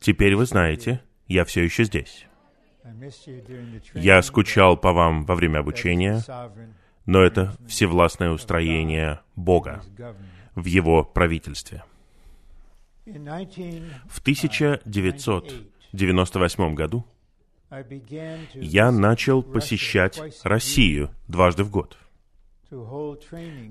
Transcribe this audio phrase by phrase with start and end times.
[0.00, 2.26] Теперь вы знаете, я все еще здесь.
[3.94, 6.22] Я скучал по вам во время обучения,
[7.06, 9.82] но это всевластное устроение Бога
[10.54, 11.84] в Его правительстве.
[13.04, 17.06] В 1998 году
[18.54, 21.98] я начал посещать Россию дважды в год,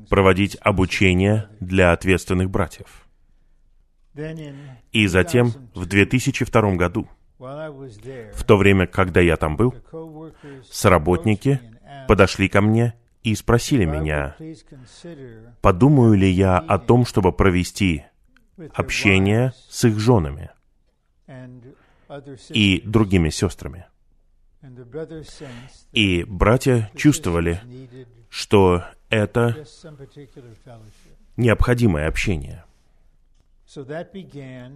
[0.09, 3.06] проводить обучение для ответственных братьев.
[4.91, 7.07] И затем, в 2002 году,
[7.39, 9.75] в то время, когда я там был,
[10.69, 11.59] соработники
[12.07, 14.35] подошли ко мне и спросили меня,
[15.61, 18.05] подумаю ли я о том, чтобы провести
[18.73, 20.49] общение с их женами
[22.49, 23.85] и другими сестрами.
[25.91, 27.61] И братья чувствовали,
[28.29, 29.65] что это
[31.35, 32.63] необходимое общение.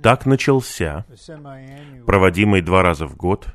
[0.01, 1.05] Так начался
[2.05, 3.47] проводимый два раза в год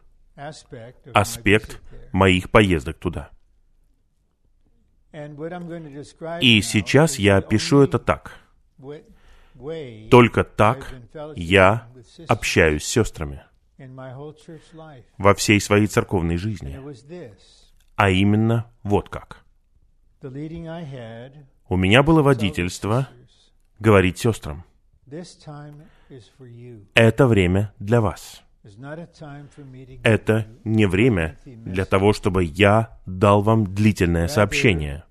[1.15, 1.81] аспект
[2.13, 3.31] моих поездок туда.
[6.41, 8.33] И сейчас я пишу это так.
[10.11, 10.95] Только так
[11.37, 11.89] я
[12.29, 13.43] общаюсь с сестрами
[15.19, 16.79] во всей своей церковной жизни.
[17.97, 19.45] А именно вот как.
[21.69, 23.09] У меня было водительство
[23.79, 24.65] говорить сестрам.
[26.95, 28.43] Это время для вас.
[30.03, 35.05] Это не время для того, чтобы я дал вам длительное сообщение.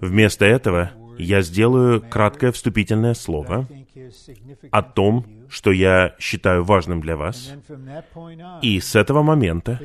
[0.00, 3.66] Вместо этого я сделаю краткое вступительное слово
[4.70, 7.52] о том, что я считаю важным для вас.
[8.62, 9.80] И с этого момента,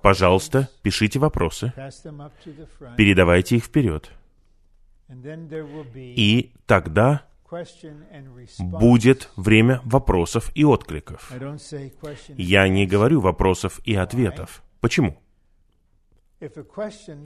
[0.00, 1.72] пожалуйста, пишите вопросы,
[2.96, 4.10] передавайте их вперед.
[5.94, 7.22] И тогда
[8.58, 11.32] будет время вопросов и откликов.
[12.36, 14.62] Я не говорю вопросов и ответов.
[14.80, 15.18] Почему?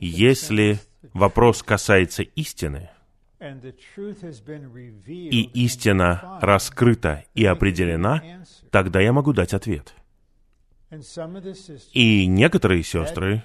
[0.00, 0.78] Если
[1.12, 2.90] вопрос касается истины,
[5.08, 8.22] и истина раскрыта и определена,
[8.70, 9.94] тогда я могу дать ответ.
[11.92, 13.42] И некоторые сестры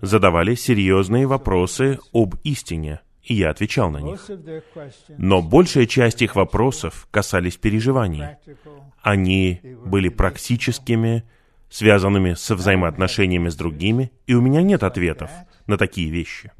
[0.00, 4.20] задавали серьезные вопросы об истине, и я отвечал на них.
[5.18, 8.22] Но большая часть их вопросов касались переживаний.
[9.02, 11.24] Они были практическими,
[11.68, 15.30] связанными со взаимоотношениями с другими, и у меня нет ответов
[15.66, 16.52] на такие вещи.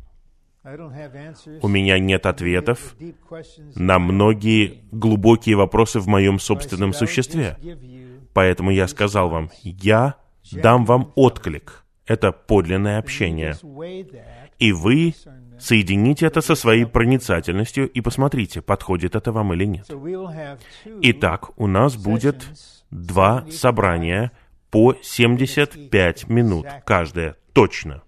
[1.63, 2.97] У меня нет ответов
[3.77, 7.57] на многие глубокие вопросы в моем собственном существе.
[8.35, 10.17] Поэтому я сказал вам, я
[10.51, 11.85] дам вам отклик.
[12.05, 13.55] Это подлинное общение.
[14.59, 15.15] И вы
[15.59, 19.91] соедините это со своей проницательностью и посмотрите, подходит это вам или нет.
[21.03, 22.47] Итак, у нас будет
[22.91, 24.31] два собрания
[24.71, 28.03] по 75 минут каждое, точно.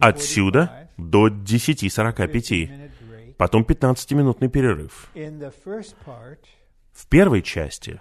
[0.00, 3.34] Отсюда до 10.45.
[3.38, 5.08] Потом 15-минутный перерыв.
[6.92, 8.00] В первой части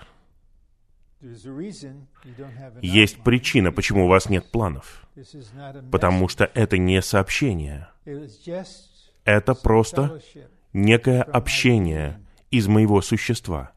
[2.82, 5.06] есть причина, почему у вас нет планов.
[5.92, 7.90] Потому что это не сообщение.
[9.24, 10.20] Это просто
[10.74, 13.72] некое общение из моего существа.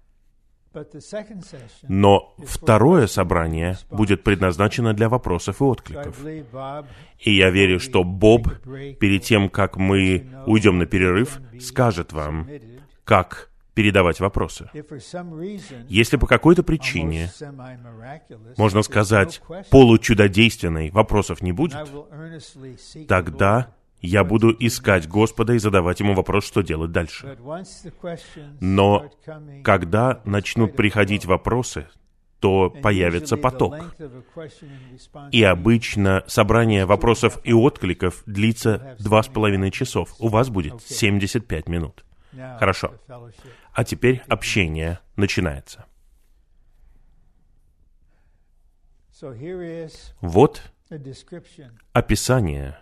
[1.88, 6.18] Но второе собрание будет предназначено для вопросов и откликов.
[7.20, 8.48] И я верю, что Боб,
[8.98, 12.48] перед тем, как мы уйдем на перерыв, скажет вам,
[13.04, 14.70] как передавать вопросы.
[15.88, 17.30] Если по какой-то причине,
[18.56, 21.76] можно сказать, получудодейственной, вопросов не будет,
[23.08, 27.38] тогда я буду искать Господа и задавать Ему вопрос, что делать дальше.
[28.60, 29.10] Но
[29.62, 31.88] когда начнут приходить вопросы,
[32.38, 33.74] то появится поток.
[35.32, 40.14] И обычно собрание вопросов и откликов длится два с половиной часов.
[40.18, 42.04] У вас будет 75 минут.
[42.58, 42.92] Хорошо.
[43.74, 45.84] А теперь общение начинается.
[50.20, 50.72] Вот
[51.92, 52.78] описание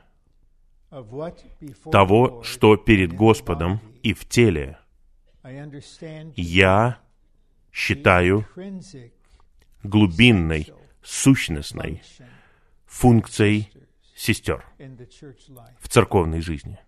[1.91, 4.79] того, что перед Господом и в теле
[6.37, 6.99] я
[7.73, 8.47] считаю
[9.83, 10.69] глубинной,
[11.03, 12.03] сущностной
[12.85, 13.73] функцией
[14.15, 14.65] сестер
[15.81, 16.79] в церковной жизни.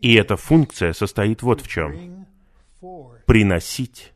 [0.00, 2.26] И эта функция состоит вот в чем.
[3.26, 4.12] Приносить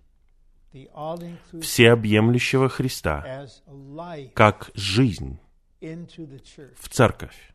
[1.60, 3.46] всеобъемлющего Христа
[4.34, 5.38] как жизнь
[5.80, 7.52] в церковь.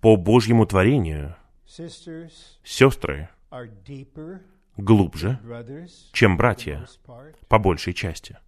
[0.00, 1.36] По Божьему творению
[2.64, 3.28] сестры
[4.76, 5.38] глубже,
[6.12, 6.86] чем братья,
[7.48, 8.38] по большей части.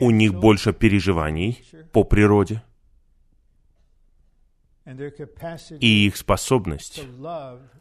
[0.00, 2.62] У них больше переживаний по природе,
[5.80, 7.02] и их способность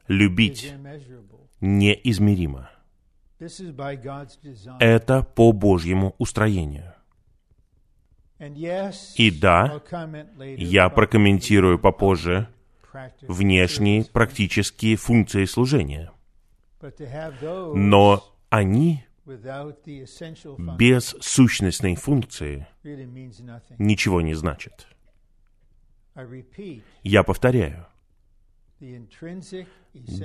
[0.08, 0.74] любить
[1.60, 2.70] неизмерима.
[4.80, 6.94] Это по Божьему устроению.
[9.16, 9.82] И да,
[10.58, 12.48] я прокомментирую попозже
[13.22, 16.12] внешние практические функции служения.
[17.76, 19.06] Но они
[20.78, 22.68] без сущностной функции
[23.78, 24.88] ничего не значат.
[27.04, 27.88] Я повторяю,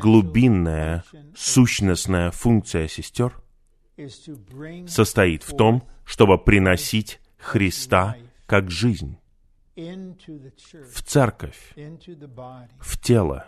[0.00, 1.04] глубинная
[1.34, 3.40] сущностная функция сестер
[4.86, 8.16] состоит в том, чтобы приносить Христа
[8.46, 9.18] как жизнь
[9.76, 11.74] в церковь,
[12.80, 13.46] в тело.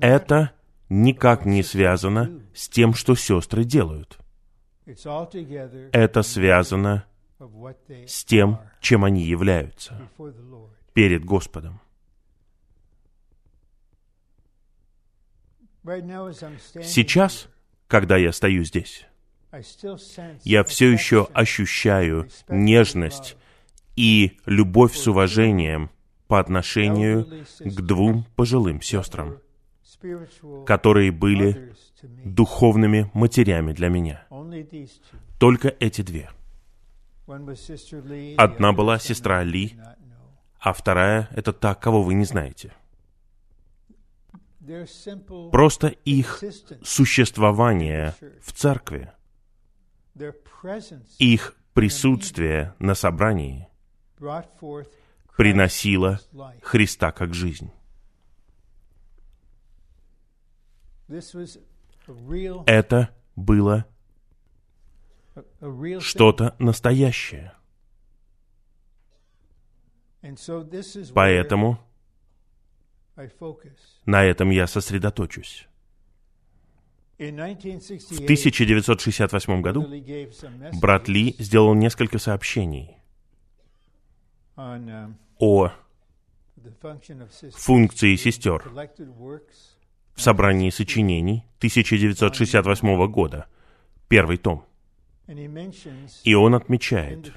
[0.00, 0.52] Это
[0.88, 4.18] никак не связано с тем, что сестры делают.
[5.92, 7.04] Это связано
[8.06, 10.08] с тем, чем они являются
[10.94, 11.80] перед Господом.
[16.82, 17.48] Сейчас,
[17.86, 19.06] когда я стою здесь,
[20.42, 23.36] я все еще ощущаю нежность
[23.94, 25.90] и любовь с уважением
[26.26, 29.38] по отношению к двум пожилым сестрам,
[30.66, 31.74] которые были
[32.24, 34.26] духовными матерями для меня.
[35.38, 36.30] Только эти две.
[38.36, 39.78] Одна была сестра Ли,
[40.60, 42.72] а вторая— это та, кого вы не знаете.
[45.52, 46.42] Просто их
[46.82, 49.12] существование в церкви,
[51.18, 53.68] их присутствие на собрании
[55.36, 56.20] приносило
[56.62, 57.70] Христа как жизнь.
[62.66, 63.86] Это было
[66.00, 67.52] что-то настоящее.
[71.14, 71.78] Поэтому
[74.04, 75.68] на этом я сосредоточусь.
[77.18, 79.86] В 1968 году
[80.80, 82.98] брат Ли сделал несколько сообщений
[85.38, 85.70] о
[87.52, 88.70] функции сестер
[90.16, 93.46] в собрании сочинений 1968 года,
[94.08, 94.64] первый том.
[96.24, 97.32] И он отмечает,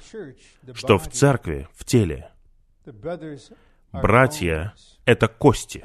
[0.74, 2.30] что в церкви, в теле,
[3.92, 4.74] братья—
[5.04, 5.84] это кости.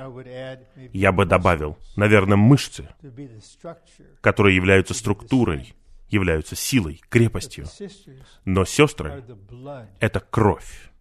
[0.94, 2.88] Я бы добавил, наверное, мышцы,
[4.22, 5.74] которые являются структурой,
[6.10, 7.66] являются силой, крепостью.
[8.46, 9.24] Но сестры—
[10.00, 10.92] это кровь,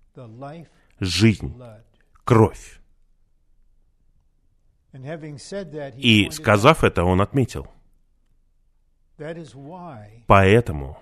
[0.99, 1.55] жизнь,
[2.25, 2.81] кровь.
[5.97, 7.69] И сказав это, он отметил,
[10.27, 10.99] Поэтому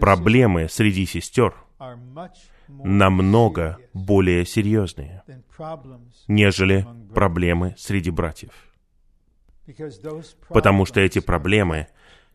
[0.00, 1.54] проблемы среди сестер
[2.68, 5.22] намного более серьезные,
[6.26, 8.52] нежели проблемы среди братьев.
[10.48, 11.88] Потому что эти проблемы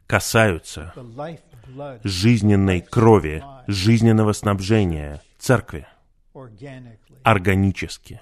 [0.08, 0.94] касаются
[2.04, 5.88] жизненной крови, жизненного снабжения церкви
[7.24, 8.22] органически.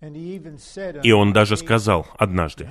[0.00, 2.68] И он даже сказал однажды,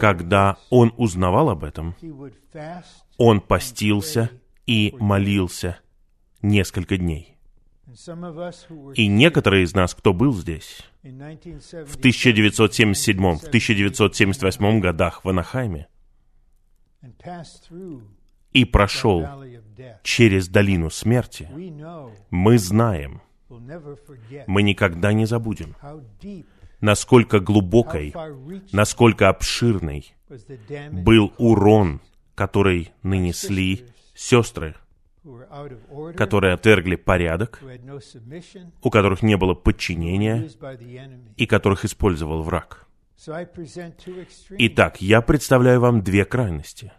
[0.00, 1.94] когда он узнавал об этом,
[3.16, 4.30] он постился
[4.66, 5.78] и молился
[6.42, 7.36] несколько дней.
[8.94, 15.88] И некоторые из нас, кто был здесь, в 1977, в 1978 годах в Анахайме,
[18.52, 19.26] и прошел
[20.02, 21.48] через долину смерти,
[22.30, 23.22] мы знаем,
[24.46, 25.74] мы никогда не забудем,
[26.80, 28.14] насколько глубокой,
[28.72, 30.14] насколько обширной
[30.92, 32.00] был урон,
[32.34, 34.74] который нанесли сестры,
[36.16, 37.62] которые отвергли порядок,
[38.82, 40.48] у которых не было подчинения
[41.36, 42.86] и которых использовал враг.
[44.50, 46.92] Итак, я представляю вам две крайности.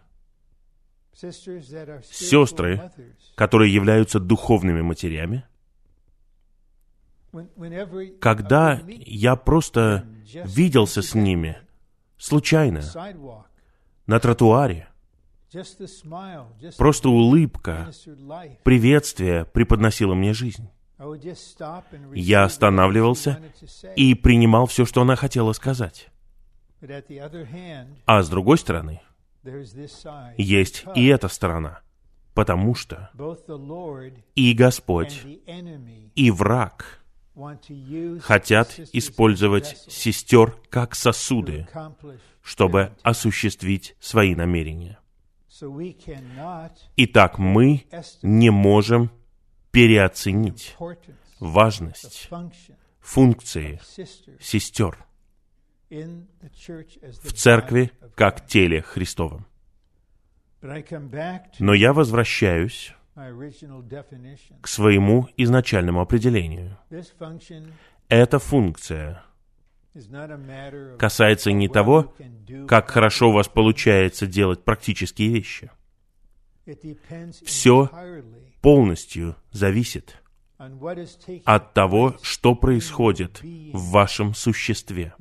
[1.13, 2.91] Сестры,
[3.36, 5.44] которые являются духовными матерями,
[8.20, 10.06] когда я просто
[10.46, 11.58] виделся с ними
[12.18, 12.82] случайно
[14.08, 14.88] на тротуаре,
[16.78, 17.92] просто улыбка,
[18.64, 20.70] приветствие преподносила мне жизнь.
[22.14, 23.42] Я останавливался
[23.96, 26.10] и принимал все, что она хотела сказать.
[28.06, 29.02] А с другой стороны,
[30.38, 31.82] есть и эта сторона,
[32.34, 33.10] потому что
[34.36, 35.26] и Господь,
[36.16, 37.00] и враг
[38.22, 41.68] хотят использовать сестер как сосуды,
[42.42, 45.00] чтобы осуществить свои намерения.
[46.96, 47.86] Итак, мы
[48.22, 49.12] не можем
[49.72, 50.76] переоценить
[51.40, 52.30] важность
[53.00, 53.80] функции
[54.40, 55.06] сестер
[55.90, 59.46] в церкви как теле Христовом.
[60.62, 62.94] Но я возвращаюсь
[64.62, 66.78] к своему изначальному определению.
[68.08, 69.24] Эта функция
[70.98, 72.14] касается не того,
[72.68, 75.72] как хорошо у вас получается делать практические вещи.
[77.46, 77.90] Все
[78.62, 80.22] полностью зависит
[81.46, 85.14] от того, что происходит в вашем существе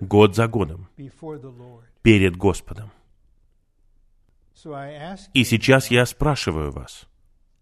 [0.00, 0.88] год за годом
[2.02, 2.90] перед Господом.
[5.34, 7.06] И сейчас я спрашиваю вас,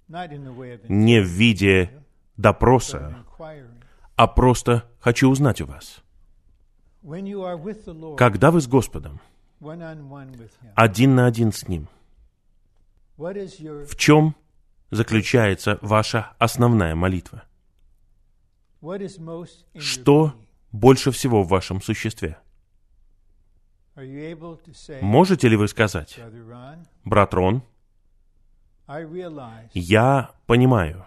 [0.08, 1.90] не в виде
[2.36, 3.24] допроса,
[4.16, 6.02] а просто хочу узнать у вас.
[8.16, 9.20] Когда вы с Господом,
[10.74, 11.88] один на один с Ним,
[13.16, 14.34] в чем
[14.90, 17.44] заключается ваша основная молитва?
[19.74, 20.34] Что
[20.72, 22.38] больше всего в вашем существе?
[25.00, 26.20] Можете ли вы сказать,
[27.04, 27.62] брат Рон,
[29.72, 31.06] я понимаю,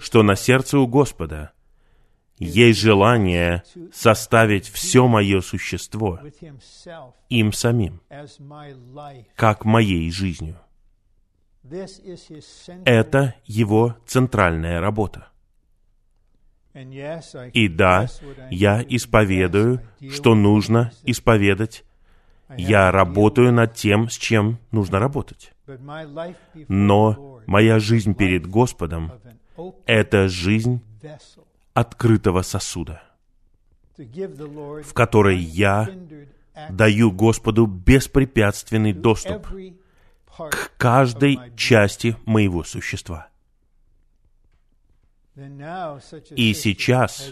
[0.00, 1.52] что на сердце у Господа
[2.38, 6.20] есть желание составить все мое существо
[7.28, 8.00] им самим,
[9.36, 10.58] как моей жизнью.
[12.84, 15.28] Это его центральная работа.
[17.52, 18.06] И да,
[18.50, 19.80] я исповедую,
[20.10, 21.84] что нужно исповедать.
[22.56, 25.52] Я работаю над тем, с чем нужно работать.
[26.68, 29.12] Но моя жизнь перед Господом—
[29.86, 30.82] это жизнь
[31.72, 33.02] открытого сосуда,
[33.96, 35.88] в которой я
[36.70, 39.48] даю Господу беспрепятственный доступ
[40.36, 43.28] к каждой части моего существа.
[46.30, 47.30] И сейчас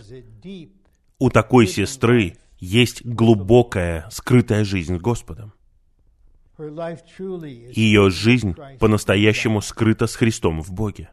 [1.18, 5.54] у такой сестры есть глубокая, скрытая жизнь с Господом.
[6.58, 11.10] Ее жизнь по-настоящему скрыта с Христом в Боге.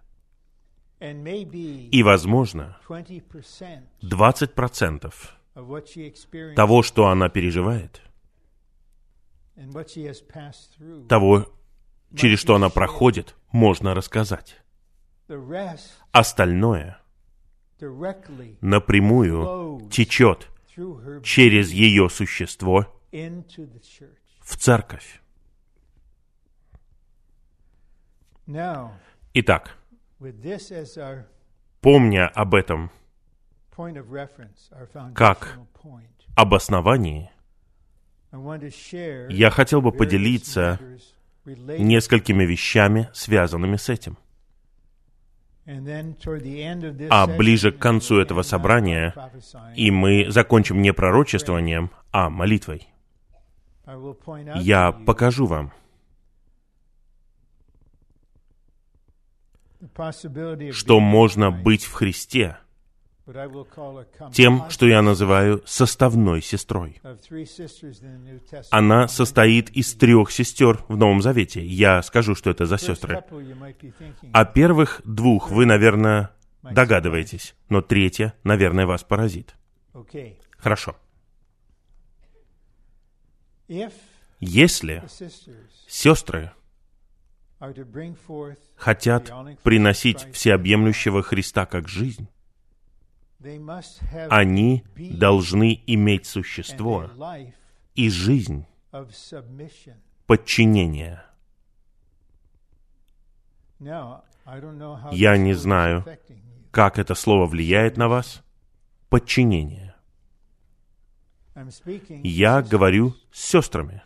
[1.00, 5.14] И, возможно, 20%
[6.56, 8.02] того, что она переживает,
[11.10, 11.48] того,
[12.16, 14.61] через что она проходит, можно рассказать.
[16.12, 16.98] Остальное
[18.62, 20.48] напрямую течет
[21.24, 25.22] через ее существо в церковь.
[29.34, 29.78] Итак,
[31.82, 32.92] помня об этом
[35.16, 35.58] как
[36.36, 37.32] об основании,
[39.30, 40.80] я хотел бы поделиться
[41.46, 44.18] несколькими вещами, связанными с этим.
[47.10, 49.14] А ближе к концу этого собрания,
[49.76, 52.88] и мы закончим не пророчествованием, а молитвой,
[54.56, 55.72] я покажу вам,
[60.72, 62.58] что можно быть в Христе–
[64.34, 67.02] тем, что я называю составной сестрой.
[68.70, 71.64] Она состоит из трех сестер в Новом Завете.
[71.64, 73.24] Я скажу, что это за сестры.
[74.34, 76.32] О первых двух вы, наверное,
[76.64, 79.56] догадываетесь, но третья, наверное, вас поразит.
[80.58, 80.96] Хорошо.
[84.40, 85.04] Если
[85.88, 86.52] сестры
[88.76, 89.32] хотят
[89.64, 92.28] приносить всеобъемлющего Христа как жизнь,
[94.30, 97.10] они должны иметь существо
[97.96, 98.66] и жизнь
[100.28, 101.26] подчинения.
[103.80, 106.06] Я не знаю,
[106.72, 108.44] как это слово влияет на вас.
[109.10, 109.96] Подчинение.
[112.24, 114.04] Я говорю с сестрами.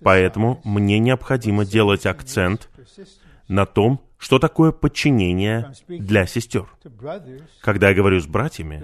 [0.00, 2.68] Поэтому мне необходимо делать акцент
[3.48, 6.66] на том, что такое подчинение для сестер.
[7.60, 8.82] Когда я говорю с братьями,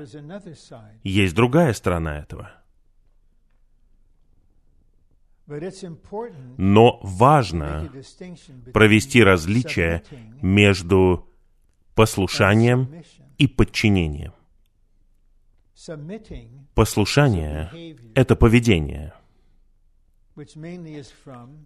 [1.02, 2.52] есть другая сторона этого.
[6.58, 7.90] Но важно
[8.74, 10.04] провести различие
[10.42, 11.26] между
[11.94, 13.02] послушанием
[13.38, 14.34] и подчинением.
[16.74, 19.14] Послушание— это поведение,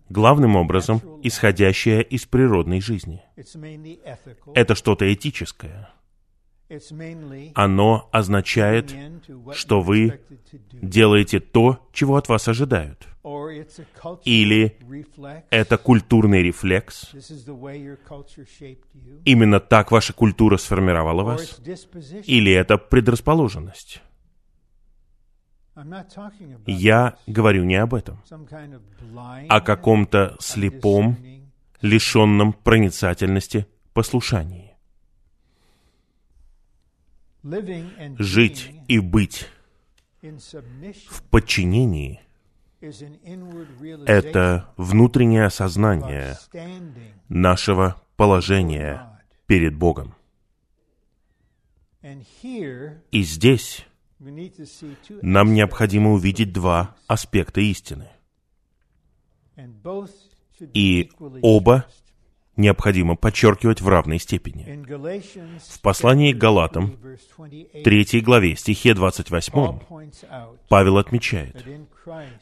[0.08, 3.22] главным образом исходящее из природной жизни.
[4.54, 5.90] Это что-то этическое.
[7.54, 8.94] Оно означает,
[9.52, 10.20] что вы
[10.72, 13.06] делаете то, чего от вас ожидают.
[14.24, 14.76] Или
[15.50, 17.12] это культурный рефлекс.
[19.24, 21.60] Именно так ваша культура сформировала вас.
[22.24, 24.02] Или это предрасположенность.
[26.66, 28.22] Я говорю не об этом,
[29.48, 31.16] о каком-то слепом,
[31.80, 34.74] лишенном проницательности послушании.
[38.18, 39.48] Жить и быть
[40.22, 42.20] в подчинении—
[44.06, 46.38] это внутреннее осознание
[47.28, 50.14] нашего положения перед Богом.
[53.10, 53.86] И здесь
[55.22, 58.08] нам необходимо увидеть два аспекта истины.
[60.72, 61.10] И
[61.42, 61.86] оба
[62.56, 64.84] необходимо подчеркивать в равной степени.
[65.58, 66.96] В послании к Галатам,
[67.84, 69.80] 3 главе, стихе 28,
[70.68, 71.64] Павел отмечает,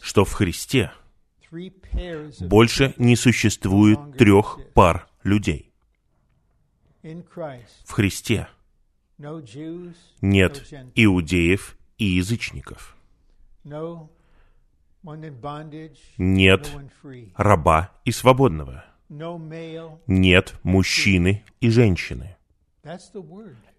[0.01, 0.93] что в Христе
[2.41, 5.73] больше не существует трех пар людей.
[7.03, 8.49] В Христе
[10.21, 12.97] нет иудеев и язычников.
[16.19, 16.71] Нет
[17.37, 18.85] раба и свободного.
[20.07, 22.37] Нет мужчины и женщины.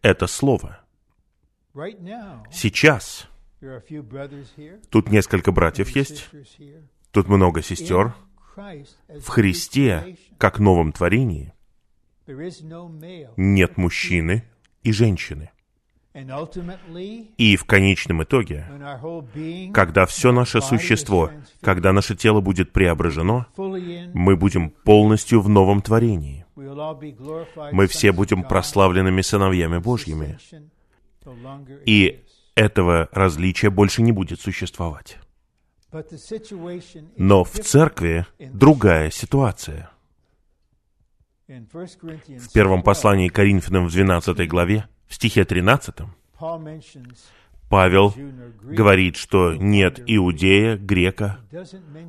[0.01, 0.79] Это слово.
[2.51, 3.27] Сейчас
[4.89, 6.29] тут несколько братьев есть,
[7.12, 8.13] тут много сестер.
[8.55, 11.53] В Христе, как новом творении,
[13.35, 14.45] нет мужчины
[14.84, 15.50] и женщины.
[17.38, 18.68] И в конечном итоге,
[19.74, 26.46] когда все наше существо, когда наше тело будет преображено, мы будем полностью в новом творении.
[27.72, 30.38] Мы все будем прославленными сыновьями Божьими.
[31.86, 35.17] И этого различия больше не будет существовать.
[37.17, 39.89] Но в церкви другая ситуация.
[41.47, 45.95] В первом послании Коринфянам в 12 главе в стихе 13
[47.69, 48.13] Павел
[48.62, 51.39] говорит, что нет иудея, грека,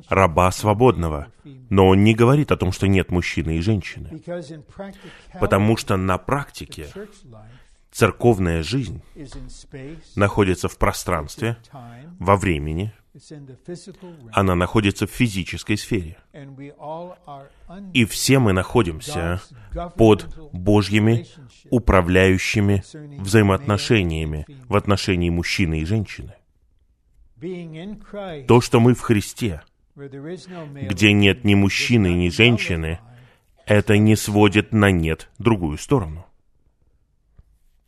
[0.07, 1.27] раба свободного.
[1.69, 4.21] Но он не говорит о том, что нет мужчины и женщины.
[5.39, 6.87] Потому что на практике
[7.95, 9.01] церковная жизнь
[10.15, 11.57] находится в пространстве,
[12.19, 12.91] во времени,
[14.33, 16.17] она находится в физической сфере.
[17.93, 19.41] И все мы находимся
[19.95, 21.25] под Божьими
[21.69, 22.83] управляющими
[23.21, 26.33] взаимоотношениями в отношении мужчины и женщины.
[28.47, 29.61] То, что мы в Христе,
[29.95, 32.99] где нет ни мужчины, ни женщины,
[33.65, 36.25] это не сводит на нет другую сторону.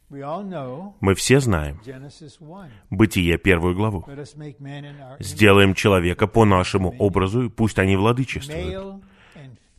[0.09, 1.81] Мы все знаем
[2.89, 4.05] Бытие первую главу.
[5.19, 9.03] Сделаем человека по нашему образу, и пусть они владычествуют.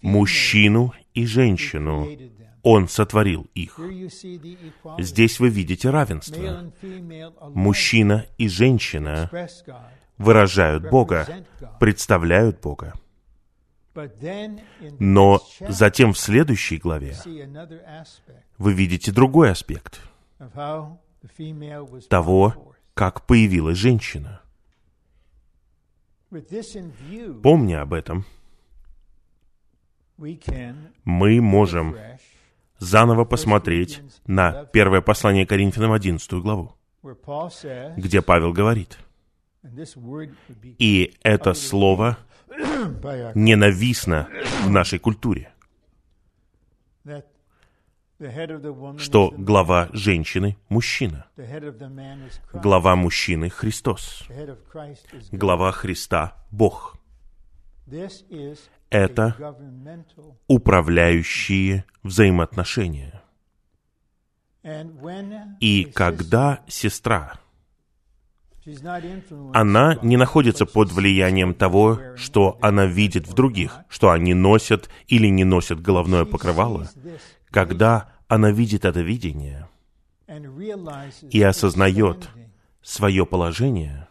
[0.02, 2.06] Мужчину и женщину
[2.62, 3.80] Он сотворил их.
[4.98, 6.72] Здесь вы видите равенство.
[7.54, 9.30] Мужчина и женщина
[10.18, 11.26] выражают Бога,
[11.80, 12.92] представляют Бога.
[15.00, 17.16] Но затем в следующей главе
[18.58, 20.02] вы видите другой аспект—
[22.08, 24.40] того, как появилась женщина.
[27.42, 28.24] Помня об этом,
[31.04, 31.96] мы можем
[32.78, 36.74] заново посмотреть на первое послание Коринфянам 11 главу,
[37.96, 38.98] где Павел говорит,
[40.78, 42.18] и это слово
[43.34, 44.28] ненавистно
[44.64, 45.52] в нашей культуре
[48.98, 51.26] что глава женщины— мужчина.
[52.52, 54.24] Глава мужчины— Христос.
[55.30, 56.96] Глава Христа— Бог.
[58.90, 59.36] Это
[60.48, 63.22] управляющие взаимоотношения.
[65.60, 67.38] И когда сестра,
[69.54, 75.28] она не находится под влиянием того, что она видит в других, что они носят или
[75.28, 76.88] не носят головное покрывало,
[77.50, 79.68] когда она видит это видение
[81.30, 82.28] и осознает
[82.82, 84.08] свое положение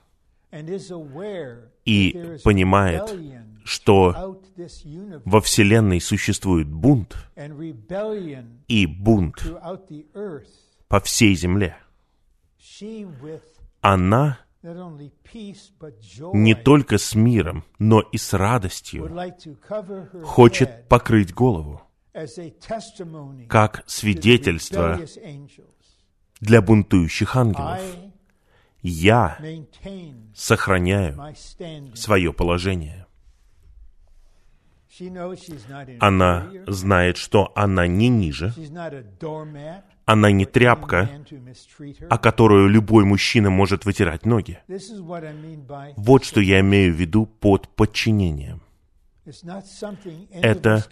[1.86, 3.16] и понимает,
[3.64, 4.40] что
[5.26, 7.16] во Вселенной существует бунт
[8.68, 9.46] и бунт
[10.88, 11.78] по всей земле.
[13.82, 14.40] она
[16.34, 19.10] не только с миром, но и с радостью
[20.24, 21.82] хочет покрыть голову,
[23.48, 25.00] как свидетельство
[26.40, 27.82] для бунтующих ангелов.
[28.82, 29.38] Я
[30.36, 31.36] сохраняю
[31.96, 33.06] свое положение.
[36.00, 38.54] Она знает, что она не ниже,
[40.06, 41.10] она не тряпка,
[42.10, 44.60] о которую любой мужчина может вытирать ноги.
[45.98, 48.62] Вот что я имею в виду под подчинением.
[50.32, 50.86] Это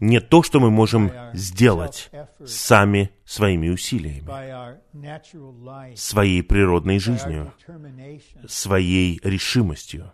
[0.00, 2.10] не то, что мы можем сделать
[2.44, 4.28] сами своими усилиями,
[5.96, 7.52] своей природной жизнью,
[8.46, 10.12] своей решимостью.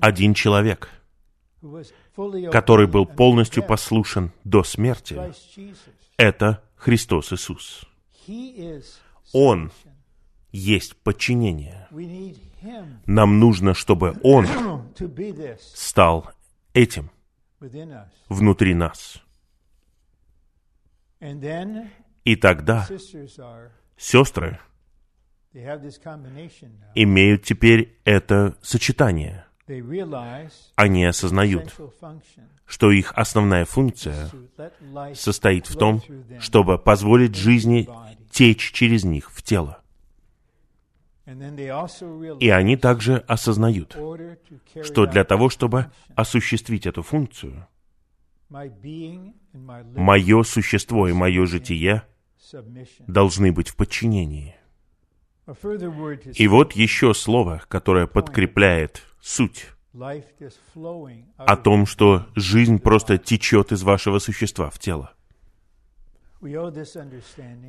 [0.00, 0.90] Один человек,
[2.52, 5.18] который был полностью послушен до смерти,
[6.16, 7.84] это Христос Иисус.
[9.32, 9.72] Он
[10.52, 11.88] есть подчинение.
[13.06, 14.46] Нам нужно, чтобы Он
[15.60, 16.30] стал
[16.74, 17.10] этим
[18.28, 19.22] внутри нас.
[22.24, 22.86] И тогда
[23.96, 24.58] сестры
[26.94, 29.46] имеют теперь это сочетание.
[30.76, 31.78] Они осознают,
[32.66, 34.30] что их основная функция
[35.14, 36.02] состоит в том,
[36.40, 37.88] чтобы позволить жизни
[38.30, 39.82] течь через них в тело.
[42.40, 43.96] И они также осознают,
[44.82, 47.66] что для того, чтобы осуществить эту функцию,
[49.52, 52.02] мое существо и мое житие
[53.06, 54.56] должны быть в подчинении.
[56.34, 59.68] И вот еще слово, которое подкрепляет суть
[61.36, 65.12] о том, что жизнь просто течет из вашего существа в тело.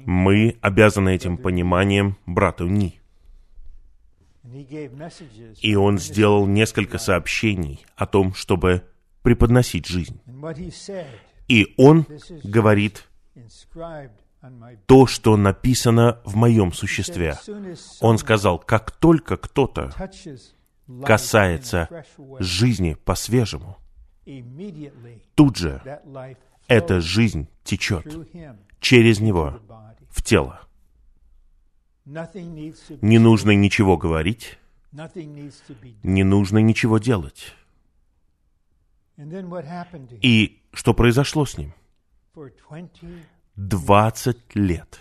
[0.05, 3.00] Мы обязаны этим пониманием брату Ни.
[5.61, 8.83] И он сделал несколько сообщений о том, чтобы
[9.21, 10.19] преподносить жизнь.
[11.47, 12.05] И он
[12.43, 13.07] говорит
[14.87, 17.37] то, что написано в моем существе.
[17.99, 19.91] Он сказал, как только кто-то
[21.03, 21.87] касается
[22.39, 23.77] жизни по-свежему,
[25.35, 25.81] тут же
[26.67, 28.05] эта жизнь течет
[28.79, 29.59] через него
[30.09, 30.61] в тело.
[32.05, 34.57] Не нужно ничего говорить,
[34.91, 37.53] не нужно ничего делать.
[40.21, 41.73] И что произошло с ним?
[43.55, 44.99] Двадцать лет.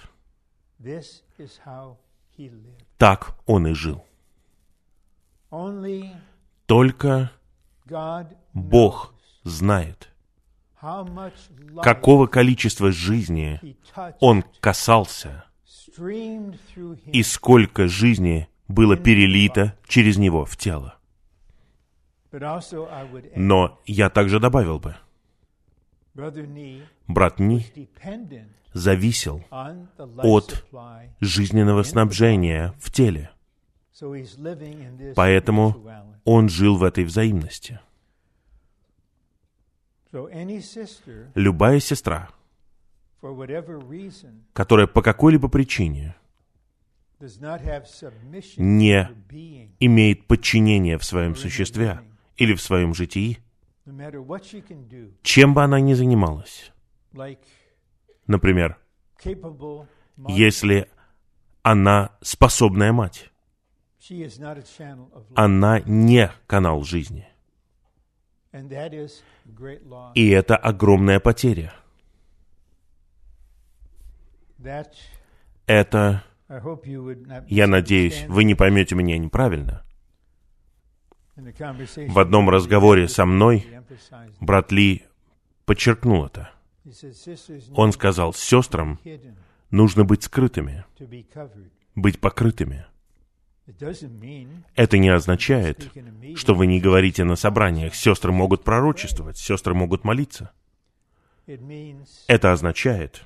[2.99, 4.05] Так он и жил.
[6.67, 7.33] Только
[8.53, 10.09] Бог знает,
[11.83, 13.77] какого количества жизни
[14.21, 15.50] он касался
[17.12, 20.96] и сколько жизни было перелито через него в тело.
[23.37, 24.96] Но я также добавил бы,
[27.07, 27.88] брат Ни
[28.72, 30.64] зависел от
[31.20, 33.31] жизненного снабжения в теле.
[35.16, 35.76] Поэтому
[36.24, 37.81] он жил в этой взаимности.
[41.35, 42.29] Любая сестра,
[44.52, 46.16] которая по какой-либо причине
[48.56, 49.11] не
[49.78, 52.00] имеет подчинения в своем существе
[52.37, 53.38] или в своем житии,
[55.22, 56.72] чем бы она ни занималась,
[58.26, 58.78] например,
[60.28, 60.88] если
[61.62, 63.30] она способная мать,
[65.35, 67.28] она не канал жизни.
[70.14, 71.74] И это огромная потеря.
[75.66, 76.25] Это,
[77.49, 79.85] я надеюсь, вы не поймете меня неправильно.
[81.37, 83.66] В одном разговоре со мной
[84.40, 85.05] брат Ли
[85.64, 86.51] подчеркнул это.
[87.75, 88.99] Он сказал, сестрам
[89.70, 90.85] нужно быть скрытыми,
[91.94, 92.87] быть покрытыми.
[94.75, 95.90] Это не означает,
[96.35, 97.94] что вы не говорите на собраниях.
[97.94, 100.51] Сестры могут пророчествовать, сестры могут молиться.
[102.27, 103.25] Это означает,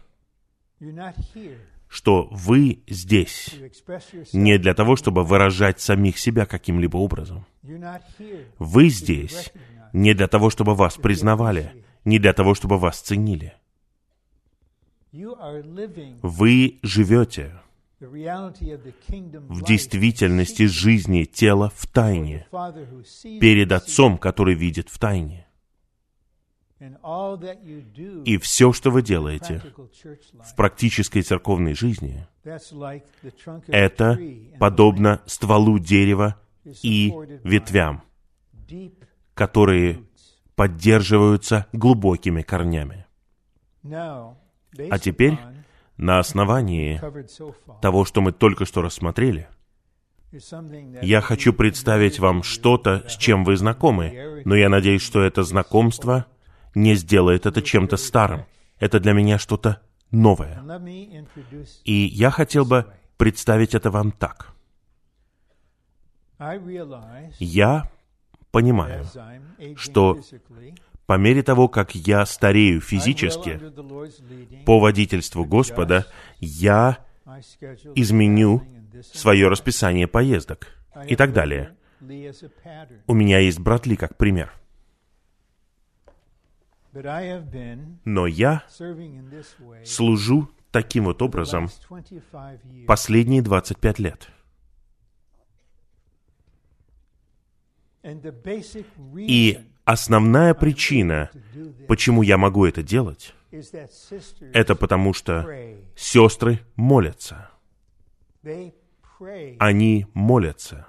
[1.88, 3.54] что вы здесь
[4.32, 7.46] не для того, чтобы выражать самих себя каким-либо образом.
[8.58, 9.52] Вы здесь
[9.92, 13.54] не для того, чтобы вас признавали, не для того, чтобы вас ценили.
[16.22, 17.52] Вы живете
[18.00, 22.46] в действительности жизни тела в тайне,
[23.40, 25.46] перед Отцом, который видит в тайне.
[28.24, 29.62] И все, что вы делаете
[30.42, 32.26] в практической церковной жизни,
[33.68, 34.18] это
[34.58, 36.40] подобно стволу дерева
[36.82, 37.12] и
[37.44, 38.02] ветвям,
[39.34, 40.02] которые
[40.56, 43.06] поддерживаются глубокими корнями.
[43.84, 45.38] А теперь,
[45.96, 47.00] на основании
[47.80, 49.48] того, что мы только что рассмотрели,
[51.02, 56.26] я хочу представить вам что-то, с чем вы знакомы, но я надеюсь, что это знакомство
[56.74, 58.44] не сделает это чем-то старым.
[58.78, 60.62] Это для меня что-то новое.
[61.84, 64.54] И я хотел бы представить это вам так.
[67.38, 67.90] Я
[68.50, 69.06] понимаю,
[69.76, 70.18] что
[71.06, 73.60] по мере того, как я старею физически,
[74.64, 76.06] по водительству Господа,
[76.40, 76.98] я
[77.94, 78.62] изменю
[79.12, 80.68] свое расписание поездок
[81.06, 81.76] и так далее.
[83.06, 84.52] У меня есть брат Ли как пример.
[88.04, 88.64] Но я
[89.84, 91.68] служу таким вот образом
[92.86, 94.28] последние 25 лет.
[99.16, 101.30] И основная причина,
[101.88, 103.34] почему я могу это делать,
[104.52, 105.48] это потому что
[105.96, 107.50] сестры молятся.
[109.58, 110.86] Они молятся.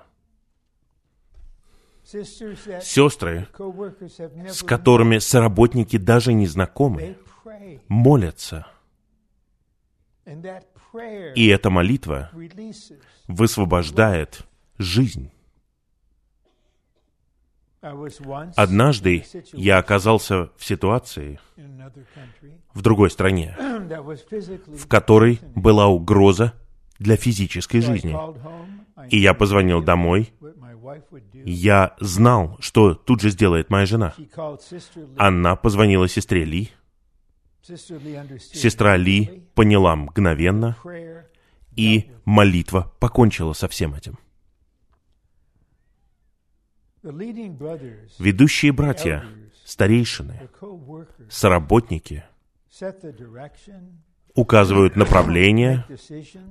[2.24, 3.48] Сестры,
[4.48, 7.18] с которыми соработники даже не знакомы,
[7.88, 8.68] молятся.
[11.36, 12.32] И эта молитва
[13.28, 14.46] высвобождает
[14.78, 15.32] жизнь.
[18.56, 21.40] Однажды я оказался в ситуации
[22.74, 26.54] в другой стране, в которой была угроза
[26.98, 28.18] для физической жизни.
[29.10, 30.34] И я позвонил домой.
[31.34, 34.14] Я знал, что тут же сделает моя жена.
[35.18, 36.72] Она позвонила сестре Ли.
[37.64, 40.78] Сестра Ли поняла мгновенно,
[41.76, 44.18] и молитва покончила со всем этим.
[48.20, 49.26] Ведущие братья,
[49.64, 50.50] старейшины,
[51.30, 52.24] соработники
[54.34, 55.86] указывают направление,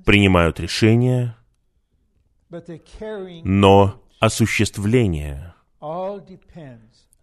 [0.05, 1.37] принимают решения,
[3.45, 5.55] но осуществление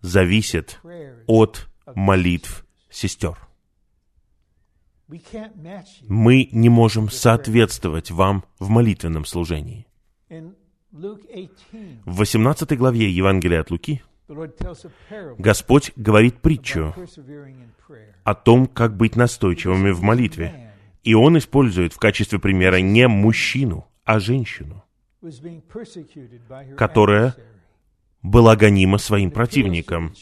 [0.01, 0.79] зависит
[1.27, 3.37] от молитв сестер.
[6.07, 9.87] Мы не можем соответствовать вам в молитвенном служении.
[10.91, 14.03] В 18 главе Евангелия от Луки
[15.37, 16.93] Господь говорит притчу
[18.23, 20.73] о том, как быть настойчивыми в молитве.
[21.03, 24.83] И Он использует в качестве примера не мужчину, а женщину,
[26.77, 27.35] которая
[28.23, 30.13] была гонима своим противником.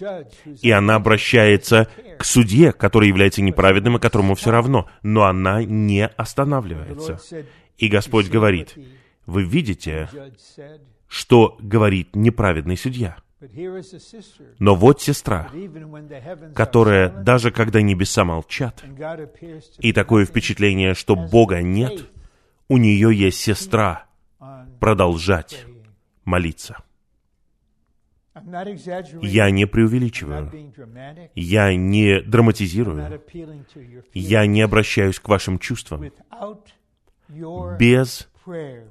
[0.62, 6.08] И она обращается к судье, который является неправедным и которому все равно, но она не
[6.08, 7.20] останавливается.
[7.78, 8.78] И Господь говорит,
[9.26, 10.10] вы видите,
[11.08, 13.18] что говорит неправедный судья.
[14.60, 15.50] Но вот сестра,
[16.54, 18.84] которая, даже когда небеса молчат,
[19.78, 22.10] и такое впечатление, что Бога нет,
[22.68, 24.09] у нее есть сестра
[24.80, 25.66] продолжать
[26.26, 26.78] молиться.
[29.22, 30.52] Я не преувеличиваю.
[31.36, 33.22] Я не драматизирую.
[34.14, 36.12] Я не обращаюсь к вашим чувствам.
[37.80, 38.30] Без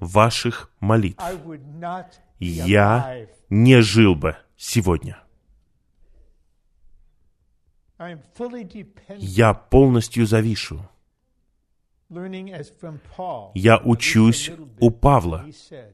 [0.01, 1.25] ваших молитв
[2.39, 5.19] я не жил бы сегодня.
[9.17, 10.89] Я полностью завишу.
[12.11, 15.45] Я учусь у Павла,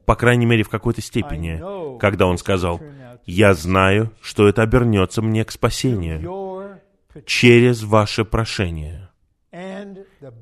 [0.05, 1.59] по крайней мере, в какой-то степени,
[1.99, 2.79] когда он сказал,
[3.25, 6.79] «Я знаю, что это обернется мне к спасению
[7.25, 9.09] через ваше прошение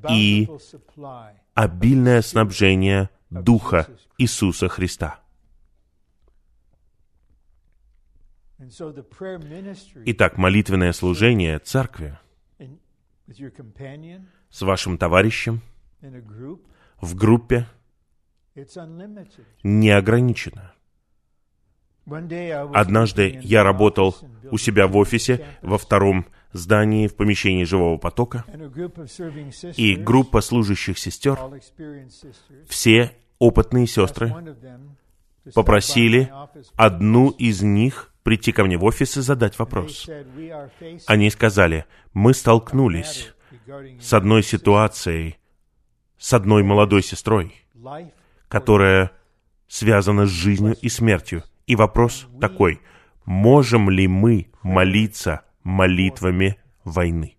[0.09, 0.47] и
[1.55, 3.87] обильное снабжение Духа
[4.19, 5.19] Иисуса Христа».
[10.05, 12.17] Итак, молитвенное служение церкви
[14.49, 15.61] с вашим товарищем
[17.01, 17.67] в группе
[19.63, 20.73] не ограничено.
[22.05, 24.15] Однажды я работал
[24.51, 28.45] у себя в офисе во втором здании в помещении живого потока,
[29.75, 31.39] и группа служащих сестер,
[32.67, 34.33] все опытные сестры,
[35.53, 36.31] попросили
[36.75, 40.09] одну из них прийти ко мне в офис и задать вопрос.
[41.07, 43.33] Они сказали, мы столкнулись
[44.01, 45.37] с одной ситуацией,
[46.17, 47.53] с одной молодой сестрой,
[48.47, 49.11] которая
[49.67, 51.43] связана с жизнью и смертью.
[51.67, 52.81] И вопрос такой,
[53.25, 57.37] можем ли мы молиться молитвами войны.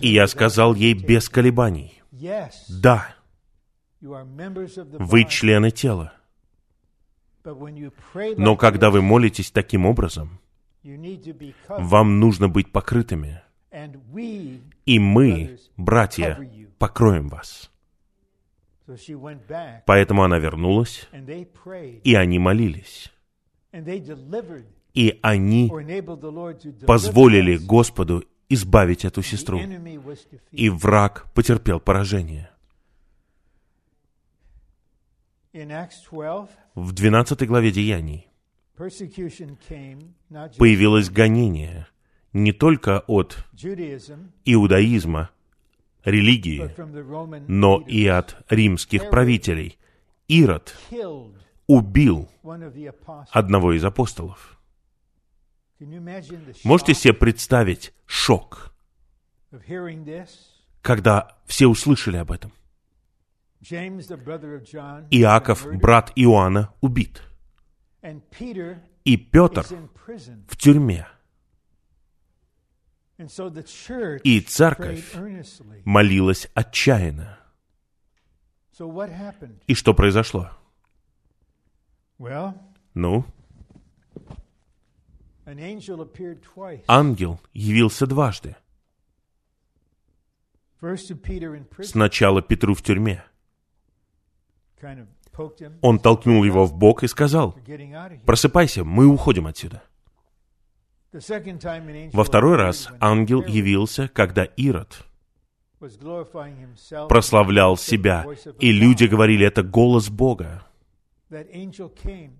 [0.00, 2.02] И я сказал ей без колебаний,
[2.68, 3.14] да,
[4.00, 6.12] вы члены тела.
[8.36, 10.40] Но когда вы молитесь таким образом,
[11.68, 13.42] вам нужно быть покрытыми.
[14.86, 16.38] И мы, братья,
[16.78, 17.70] покроем вас.
[19.86, 21.08] Поэтому она вернулась,
[22.04, 23.12] и они молились.
[24.92, 25.72] И они
[26.86, 29.60] позволили Господу избавить эту сестру.
[30.50, 32.50] И враг потерпел поражение.
[36.74, 38.28] В 12 главе Деяний
[40.58, 41.86] появилось гонение
[42.32, 43.44] не только от
[44.44, 45.30] иудаизма,
[46.04, 46.70] религии,
[47.48, 49.78] но и от римских правителей.
[50.28, 50.74] Ирод
[51.66, 52.30] убил
[53.30, 54.58] одного из апостолов.
[56.64, 58.74] Можете себе представить шок,
[60.80, 62.52] когда все услышали об этом?
[65.10, 67.22] Иаков, брат Иоанна, убит.
[69.04, 69.64] И Петр
[70.48, 71.06] в тюрьме.
[74.24, 75.14] И церковь
[75.84, 77.38] молилась отчаянно.
[79.66, 80.50] И что произошло?
[82.94, 83.24] Ну,
[86.88, 88.56] ангел явился дважды.
[91.84, 93.24] Сначала Петру в тюрьме.
[95.80, 97.56] Он толкнул его в бок и сказал,
[98.26, 99.82] «Просыпайся, мы уходим отсюда».
[102.12, 105.04] Во второй раз ангел явился, когда Ирод
[107.08, 108.24] прославлял себя,
[108.60, 110.64] и люди говорили, это голос Бога.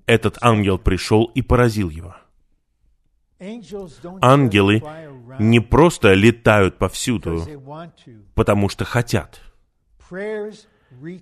[0.06, 2.14] Этот ангел пришел и поразил его.
[4.20, 4.82] Ангелы
[5.40, 7.44] не просто летают повсюду,
[8.34, 9.40] потому что хотят.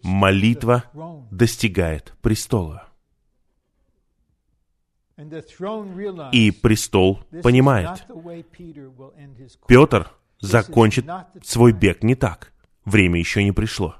[0.02, 0.84] Молитва
[1.30, 2.86] достигает престола.
[6.32, 8.06] И престол понимает,
[9.66, 11.06] Петр закончит
[11.42, 12.52] свой бег не так.
[12.84, 13.96] Время еще не пришло.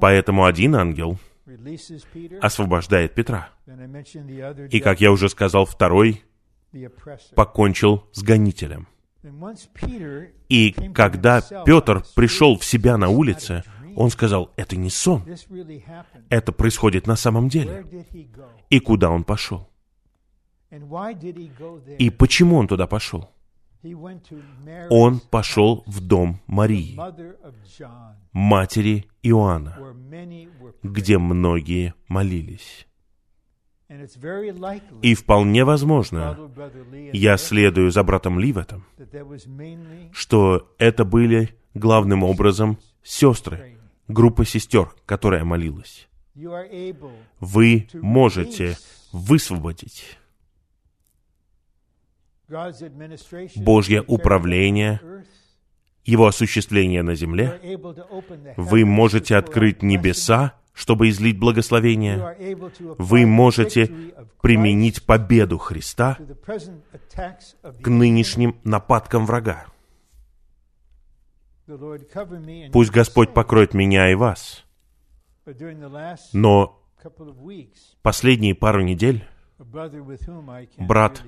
[0.00, 1.18] Поэтому один ангел
[2.40, 3.48] освобождает Петра.
[4.70, 6.22] И, как я уже сказал, второй
[7.34, 8.88] покончил с гонителем.
[10.48, 13.64] И когда Петр пришел в себя на улице,
[13.96, 15.24] он сказал, это не сон,
[16.28, 17.86] это происходит на самом деле.
[18.70, 19.68] И куда он пошел?
[21.98, 23.30] И почему он туда пошел?
[24.90, 26.98] Он пошел в дом Марии,
[28.32, 29.78] матери Иоанна,
[30.82, 32.86] где многие молились.
[35.02, 36.50] И вполне возможно,
[37.12, 38.84] я следую за братом Ли в этом,
[40.12, 43.73] что это были главным образом сестры,
[44.08, 46.08] группа сестер, которая молилась.
[47.40, 48.76] Вы можете
[49.12, 50.18] высвободить
[53.56, 55.00] Божье управление,
[56.04, 57.60] Его осуществление на земле.
[58.56, 62.36] Вы можете открыть небеса, чтобы излить благословение.
[62.98, 63.86] Вы можете
[64.42, 66.18] применить победу Христа
[67.80, 69.66] к нынешним нападкам врага.
[72.72, 74.64] Пусть Господь покроет меня и вас.
[76.32, 76.80] Но
[78.02, 79.24] последние пару недель
[80.78, 81.22] брат,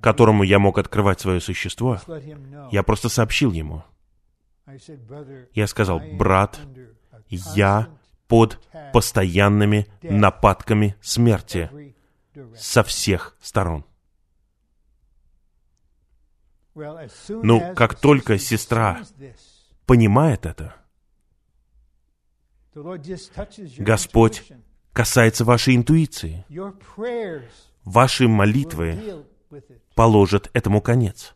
[0.00, 1.98] которому я мог открывать свое существо,
[2.70, 3.82] я просто сообщил ему.
[5.54, 6.60] Я сказал, брат,
[7.28, 7.88] я
[8.28, 8.58] под
[8.92, 11.70] постоянными нападками смерти
[12.54, 13.84] со всех сторон.
[16.74, 19.02] Ну, как только сестра
[19.86, 20.74] понимает это,
[23.78, 24.52] Господь
[24.92, 26.44] касается вашей интуиции.
[27.84, 29.24] Ваши молитвы
[29.94, 31.34] положат этому конец.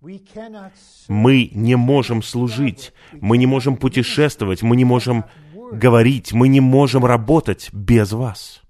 [0.00, 5.24] Мы не можем служить, мы не можем путешествовать, мы не можем
[5.72, 8.62] говорить, мы не можем работать без вас.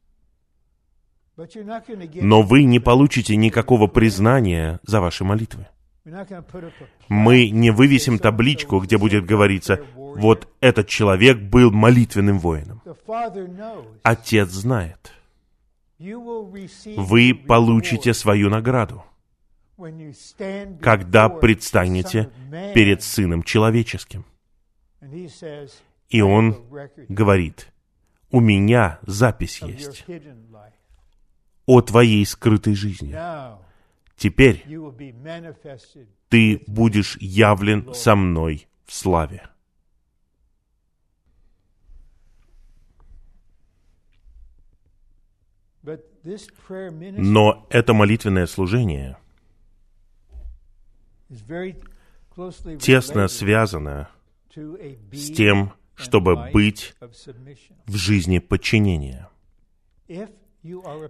[2.14, 5.66] Но вы не получите никакого признания за ваши молитвы.
[7.08, 12.82] Мы не вывесим табличку, где будет говориться, вот этот человек был молитвенным воином.
[14.02, 15.12] Отец знает.
[15.98, 19.04] Вы получите свою награду,
[20.80, 22.30] когда предстанете
[22.74, 24.24] перед Сыном Человеческим.
[26.08, 26.56] И он
[27.08, 27.68] говорит,
[28.30, 30.04] у меня запись есть
[31.68, 33.14] о твоей скрытой жизни.
[34.16, 34.64] Теперь
[36.30, 39.50] ты будешь явлен со мной в славе.
[47.18, 49.18] Но это молитвенное служение
[52.80, 54.08] тесно связано
[55.12, 56.94] с тем, чтобы быть
[57.84, 59.28] в жизни подчинения.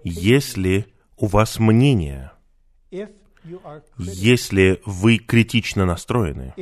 [0.05, 0.87] Если
[1.17, 2.33] у вас мнение,
[3.99, 6.55] если вы критично настроены,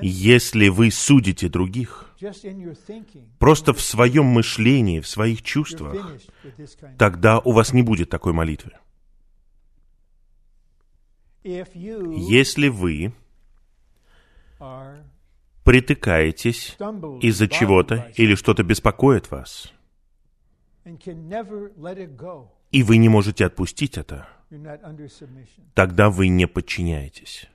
[0.00, 2.14] если вы судите других,
[3.38, 5.94] просто в своем мышлении, в своих чувствах,
[6.98, 8.72] тогда у вас не будет такой молитвы.
[11.44, 13.12] Если вы
[15.64, 16.76] притыкаетесь
[17.20, 19.72] из-за чего-то или что-то беспокоит вас,
[22.72, 24.28] и вы не можете отпустить это,
[25.74, 27.48] тогда вы не подчиняетесь.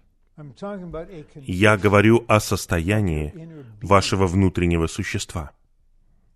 [1.36, 3.34] Я говорю о состоянии
[3.82, 5.52] вашего внутреннего существа.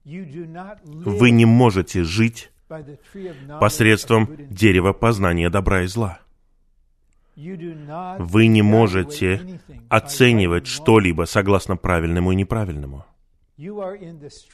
[0.04, 2.52] Вы не можете жить
[3.60, 6.20] посредством дерева познания добра и зла.
[7.36, 13.06] Вы не можете оценивать что-либо согласно правильному и неправильному.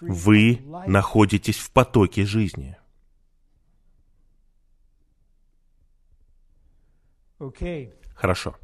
[0.01, 2.77] Вы находитесь в потоке жизни.
[8.15, 8.55] Хорошо.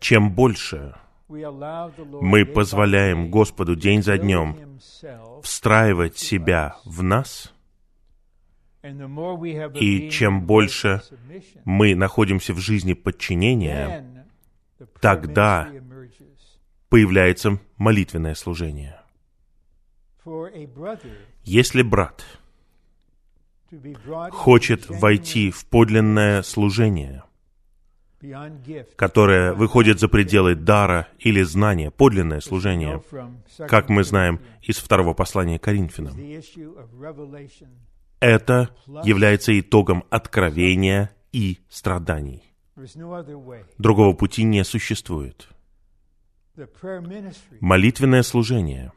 [0.00, 0.94] Чем больше
[1.28, 4.78] мы позволяем Господу день за днем
[5.42, 7.54] встраивать себя в нас,
[8.82, 11.00] и чем больше
[11.64, 14.26] мы находимся в жизни подчинения,
[15.00, 15.70] тогда
[16.92, 19.00] появляется молитвенное служение.
[21.42, 22.22] Если брат
[24.30, 27.22] хочет войти в подлинное служение,
[28.96, 33.02] которое выходит за пределы дара или знания, подлинное служение,
[33.56, 36.14] как мы знаем из второго послания Коринфянам.
[38.20, 38.68] Это
[39.02, 42.42] является итогом откровения и страданий.
[43.78, 45.48] Другого пути не существует.
[47.60, 48.92] Молитвенное служение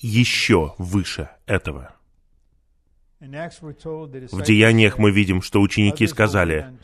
[0.00, 1.94] еще выше этого.
[3.20, 6.78] В деяниях мы видим, что ученики сказали,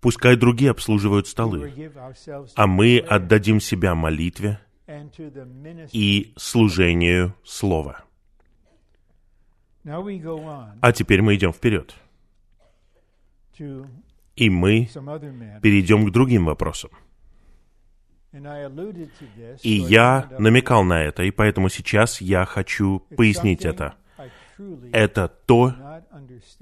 [0.00, 1.92] пускай другие обслуживают столы,
[2.54, 4.60] а мы отдадим себя молитве
[5.92, 8.04] и служению Слова.
[9.84, 11.94] А теперь мы идем вперед.
[14.34, 14.88] И мы
[15.62, 16.90] перейдем к другим вопросам.
[18.32, 23.94] И я намекал на это, и поэтому сейчас я хочу пояснить это.
[24.92, 25.74] Это то,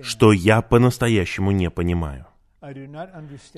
[0.00, 2.26] что я по-настоящему не понимаю.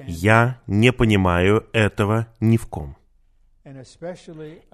[0.06, 2.96] Я не понимаю этого ни в ком.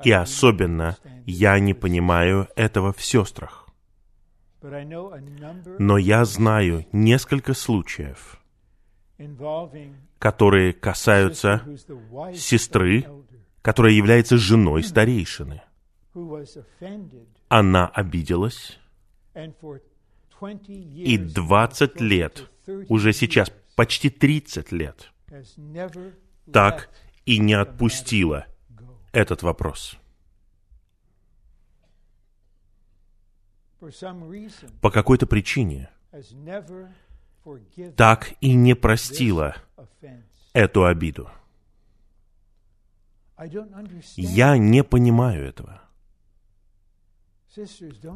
[0.03, 3.69] И особенно я не понимаю этого в сестрах.
[4.61, 8.41] Но я знаю несколько случаев,
[10.19, 11.63] которые касаются
[12.35, 13.07] сестры,
[13.69, 15.61] которая является женой старейшины.
[17.49, 18.79] Она обиделась,
[20.67, 22.51] и 20 лет,
[22.89, 25.13] уже сейчас почти 30 лет,
[26.51, 26.89] так
[27.27, 28.47] и не отпустила
[29.13, 29.99] этот вопрос.
[34.81, 35.91] По какой-то причине
[37.97, 39.57] так и не простила
[40.55, 41.29] эту обиду.
[44.17, 45.83] Я не понимаю этого.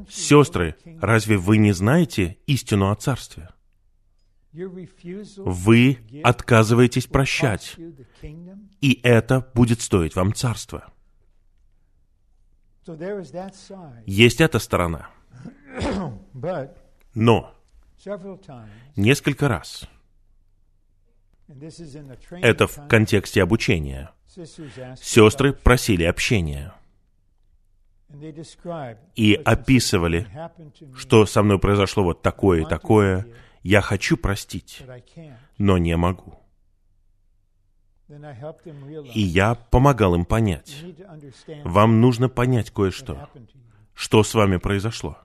[0.08, 3.48] Сестры, разве вы не знаете истину о Царстве?
[4.52, 7.76] Вы отказываетесь прощать,
[8.80, 10.92] и это будет стоить вам Царство.
[14.06, 15.08] Есть эта сторона.
[17.14, 17.54] Но
[18.96, 19.88] несколько раз,
[22.30, 24.10] это в контексте обучения,
[24.96, 26.74] сестры просили общения
[29.14, 30.28] и описывали,
[30.96, 33.26] что со мной произошло вот такое и такое,
[33.62, 34.82] я хочу простить,
[35.58, 36.38] но не могу.
[39.14, 40.84] И я помогал им понять.
[41.64, 43.28] Вам нужно понять кое-что.
[43.94, 45.18] Что с вами произошло?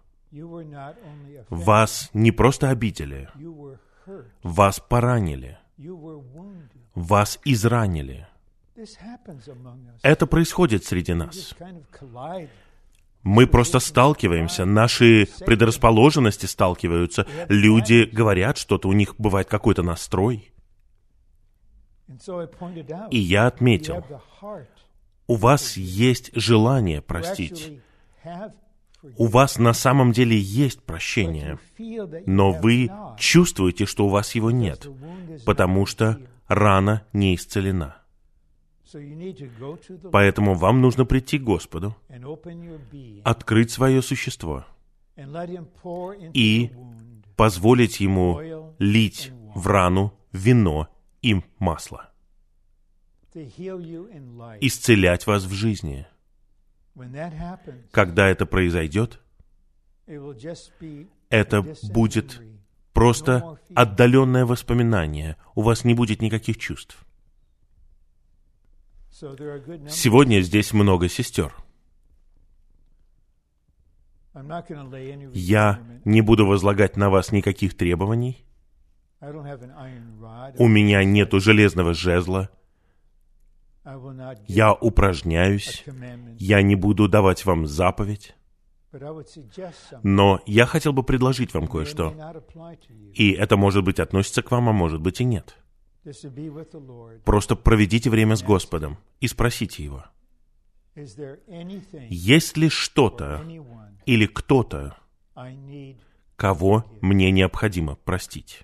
[1.49, 3.29] Вас не просто обидели,
[4.43, 5.57] вас поранили,
[6.93, 8.27] вас изранили.
[10.03, 11.55] Это происходит среди нас.
[13.23, 17.25] Мы просто сталкиваемся, наши предрасположенности сталкиваются.
[17.49, 20.51] Люди говорят что-то, у них бывает какой-то настрой.
[23.11, 24.05] И я отметил,
[25.27, 27.81] у вас есть желание простить.
[29.17, 31.59] У вас на самом деле есть прощение,
[32.25, 34.87] но вы чувствуете, что у вас его нет,
[35.45, 38.06] потому что рана не исцелена.
[40.11, 41.95] Поэтому вам нужно прийти к Господу,
[43.23, 44.65] открыть свое существо
[46.33, 46.71] и
[47.35, 50.87] позволить Ему лить в рану вино
[51.21, 52.11] и масло,
[54.61, 56.07] исцелять вас в жизни.
[57.91, 59.19] Когда это произойдет,
[61.29, 62.41] это будет
[62.93, 65.37] просто отдаленное воспоминание.
[65.53, 67.06] У вас не будет никаких чувств.
[69.89, 71.55] Сегодня здесь много сестер.
[75.33, 78.45] Я не буду возлагать на вас никаких требований.
[79.19, 82.49] У меня нету железного жезла.
[84.47, 85.83] Я упражняюсь.
[86.37, 88.35] Я не буду давать вам заповедь.
[90.03, 92.13] Но я хотел бы предложить вам кое-что.
[93.13, 95.57] И это, может быть, относится к вам, а может быть и нет.
[97.25, 100.05] Просто проведите время с Господом и спросите Его,
[102.09, 103.45] есть ли что-то
[104.05, 104.97] или кто-то,
[106.35, 108.63] кого мне необходимо простить?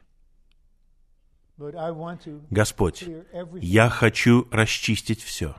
[2.49, 3.05] Господь,
[3.61, 5.55] я хочу расчистить все.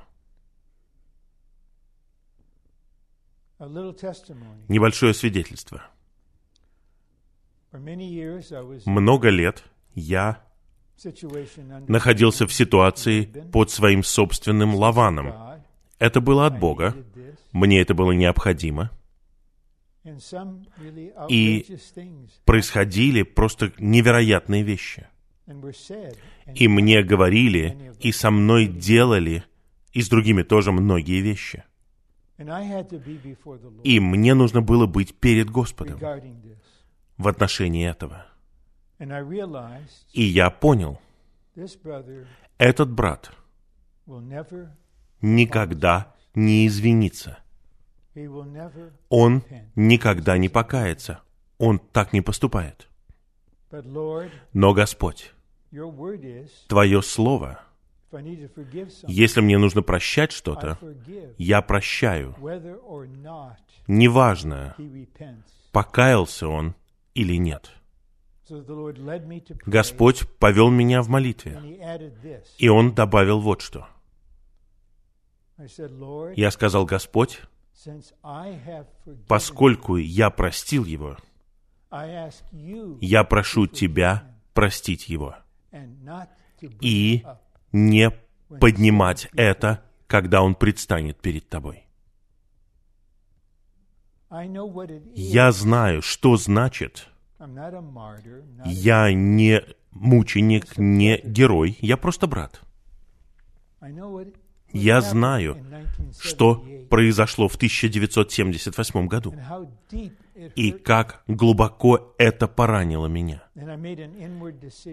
[4.69, 5.83] Небольшое свидетельство.
[8.87, 9.65] Много лет
[9.95, 10.44] я
[11.89, 15.33] находился в ситуации под своим собственным лаваном.
[15.99, 16.95] Это было от Бога.
[17.53, 18.91] Мне это было необходимо.
[21.29, 21.67] И
[22.45, 25.07] происходили просто невероятные вещи.
[26.55, 29.45] И мне говорили, и со мной делали,
[29.93, 31.65] и с другими тоже многие вещи.
[33.85, 36.01] И мне нужно было быть перед Господом
[37.17, 38.27] в отношении этого.
[40.13, 41.01] И я понял,
[42.59, 43.33] этот брат
[45.21, 47.39] никогда не извинится.
[49.09, 49.43] Он
[49.75, 51.21] никогда не покается.
[51.59, 52.89] Он так не поступает.
[54.53, 55.33] Но, Господь,
[56.69, 57.61] Твое Слово,
[59.09, 60.79] если мне нужно прощать что-то,
[61.39, 62.37] я прощаю.
[63.87, 64.77] Неважно,
[65.73, 66.75] покаялся он
[67.15, 67.73] или нет.
[69.67, 71.61] Господь повел меня в молитве,
[72.59, 73.87] и Он добавил вот что.
[76.37, 77.41] Я сказал, Господь,
[79.29, 81.17] поскольку я простил его,
[83.01, 85.37] я прошу Тебя простить его
[86.81, 87.25] и
[87.73, 88.11] не
[88.61, 91.87] поднимать это, когда он предстанет перед тобой.
[95.15, 97.09] Я знаю, что значит
[98.65, 102.61] я не мученик, не герой, я просто брат.
[104.73, 105.57] Я знаю,
[106.21, 109.35] что произошло в 1978 году
[110.57, 113.45] и как глубоко это поранило меня.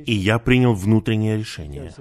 [0.05, 1.91] И я принял внутреннее решение.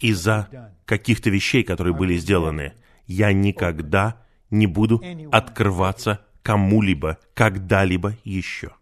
[0.00, 2.72] Из-за каких-то вещей, которые были сделаны,
[3.06, 4.20] я никогда
[4.50, 8.72] не буду открываться кому-либо, когда-либо еще.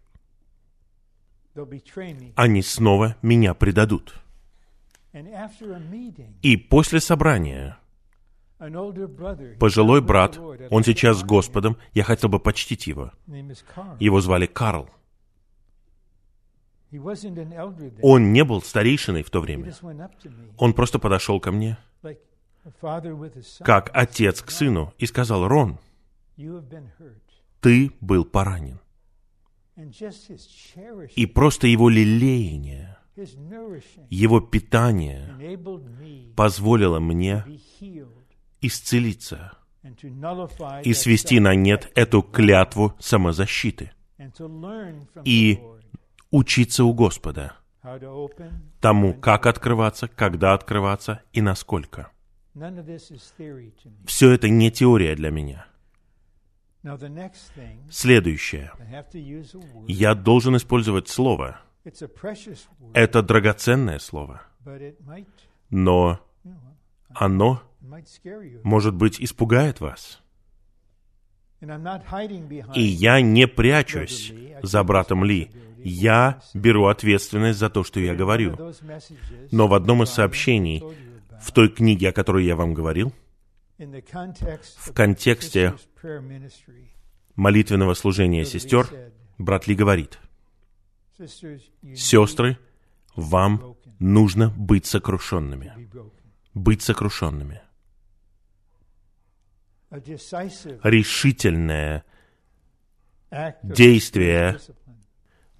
[2.35, 4.15] Они снова меня предадут.
[6.41, 7.77] И после собрания
[9.59, 10.39] пожилой брат,
[10.69, 13.11] он сейчас с Господом, я хотел бы почтить его.
[13.99, 14.89] Его звали Карл.
[18.01, 19.73] Он не был старейшиной в то время.
[20.57, 21.77] Он просто подошел ко мне,
[23.59, 25.79] как отец к сыну, и сказал, «Рон,
[27.61, 28.79] ты был поранен».
[31.15, 32.97] И просто его лелеяние,
[34.09, 35.59] его питание
[36.35, 37.45] позволило мне
[38.61, 39.57] исцелиться
[40.83, 43.91] и свести на нет эту клятву самозащиты
[45.25, 45.59] и
[46.31, 47.57] учиться у Господа
[48.79, 52.11] тому, как открываться, когда открываться и насколько.
[54.05, 55.65] Все это не теория для меня.
[57.89, 58.71] Следующее.
[59.87, 61.59] Я должен использовать слово.
[62.93, 64.41] Это драгоценное слово.
[65.69, 66.19] Но
[67.09, 67.61] оно,
[68.63, 70.21] может быть, испугает вас.
[72.75, 75.51] И я не прячусь за братом Ли.
[75.77, 78.57] Я беру ответственность за то, что я говорю.
[79.51, 80.83] Но в одном из сообщений,
[81.41, 83.13] в той книге, о которой я вам говорил,
[83.77, 85.75] в контексте
[87.35, 88.87] молитвенного служения сестер,
[89.37, 90.19] брат Ли говорит,
[91.95, 92.57] «Сестры,
[93.15, 95.89] вам нужно быть сокрушенными.
[96.53, 97.61] Быть сокрушенными.
[100.83, 102.03] Решительное
[103.63, 104.59] действие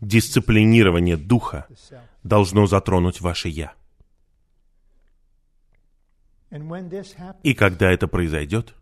[0.02, 1.68] дисциплинирование духа
[2.24, 3.74] должно затронуть ваше «я».
[7.44, 8.76] И когда это произойдет,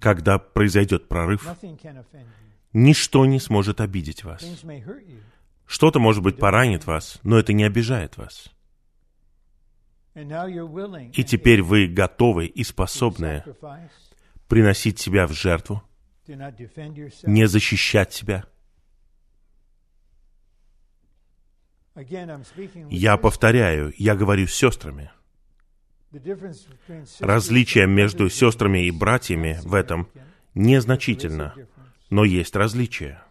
[0.00, 1.48] когда произойдет прорыв,
[2.72, 4.44] ничто не сможет обидеть вас.
[5.66, 8.50] Что-то, может быть, поранит вас, но это не обижает вас.
[10.14, 13.42] И теперь вы готовы и способны
[14.46, 15.82] приносить себя в жертву,
[16.26, 18.44] не защищать себя.
[22.90, 25.10] Я повторяю, я говорю с сестрами.
[27.20, 30.08] Различие между сестрами и братьями в этом
[30.54, 31.54] незначительно,
[32.10, 33.22] но есть различия.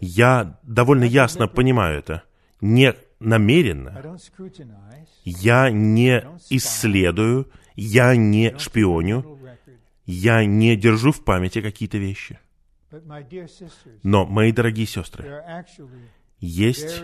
[0.00, 2.22] Я довольно ясно понимаю это.
[2.60, 4.18] Не намеренно.
[5.24, 9.38] Я не исследую, я не шпионю,
[10.06, 12.38] я не держу в памяти какие-то вещи.
[14.02, 15.44] Но, мои дорогие сестры,
[16.40, 17.02] есть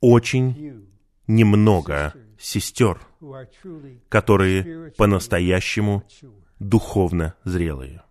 [0.00, 0.88] очень
[1.28, 3.00] немного сестер,
[4.08, 6.02] которые по-настоящему
[6.58, 8.02] духовно зрелые.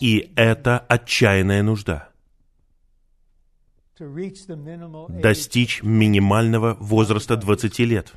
[0.00, 2.08] И это отчаянная нужда.
[5.08, 8.12] Достичь минимального возраста 20 лет.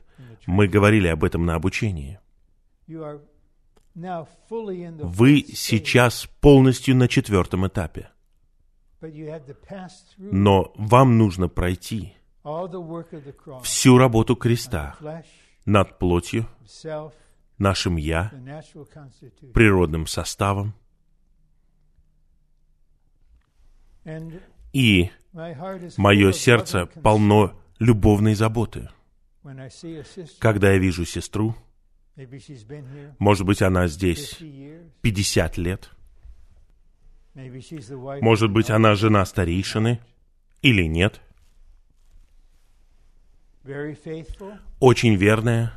[0.47, 2.19] Мы говорили об этом на обучении.
[3.95, 8.09] Вы сейчас полностью на четвертом этапе.
[10.17, 12.13] Но вам нужно пройти
[13.63, 14.95] всю работу креста
[15.65, 16.47] над плотью,
[17.57, 18.31] нашим «я»,
[19.53, 20.75] природным составом.
[24.73, 25.09] И
[25.97, 28.89] мое сердце полно любовной заботы.
[30.39, 31.55] Когда я вижу сестру,
[33.19, 34.39] может быть, она здесь
[35.01, 35.89] 50 лет,
[38.21, 39.99] может быть, она жена старейшины?
[40.61, 41.21] Или нет,
[44.79, 45.73] очень верная,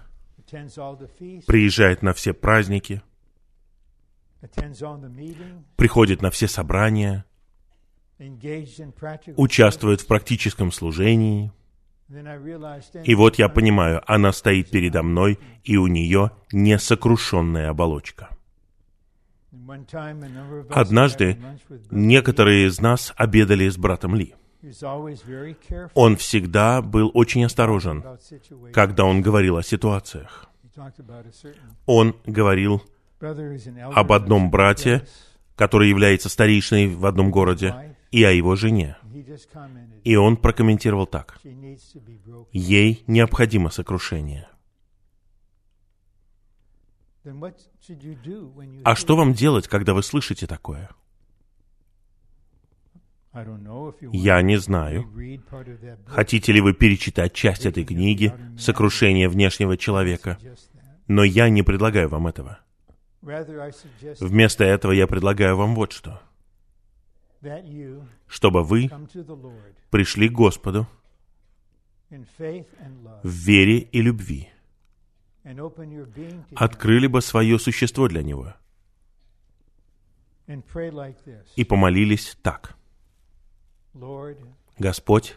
[1.47, 3.03] приезжает на все праздники,
[5.77, 7.25] приходит на все собрания,
[9.37, 11.53] участвует в практическом служении.
[13.05, 18.38] И вот я понимаю, она стоит передо мной, и у нее несокрушенная оболочка.
[20.71, 21.39] Однажды
[21.91, 24.35] некоторые из нас обедали с братом Ли.
[25.95, 28.05] Он всегда был очень осторожен,
[28.73, 30.49] когда он говорил о ситуациях.
[31.87, 32.83] Он говорил
[33.21, 35.07] об одном брате,
[35.57, 38.97] который является старейшиной в одном городе, и о его жене.
[40.05, 41.39] И он прокомментировал так.
[42.53, 44.49] Ей необходимо сокрушение.
[48.85, 50.91] А что вам делать, когда вы слышите такое?
[54.13, 55.05] Я не знаю.
[56.07, 60.39] Хотите ли вы перечитать часть этой книги «Сокрушение внешнего человека»?
[61.07, 62.59] Но я не предлагаю вам этого.
[63.21, 66.21] Вместо этого я предлагаю вам вот что.
[68.27, 68.91] Чтобы вы
[69.91, 70.87] пришли к Господу
[72.11, 74.49] в вере и любви,
[76.55, 78.55] открыли бы свое существо для Него.
[81.57, 82.77] и помолились так.
[84.79, 85.37] Господь,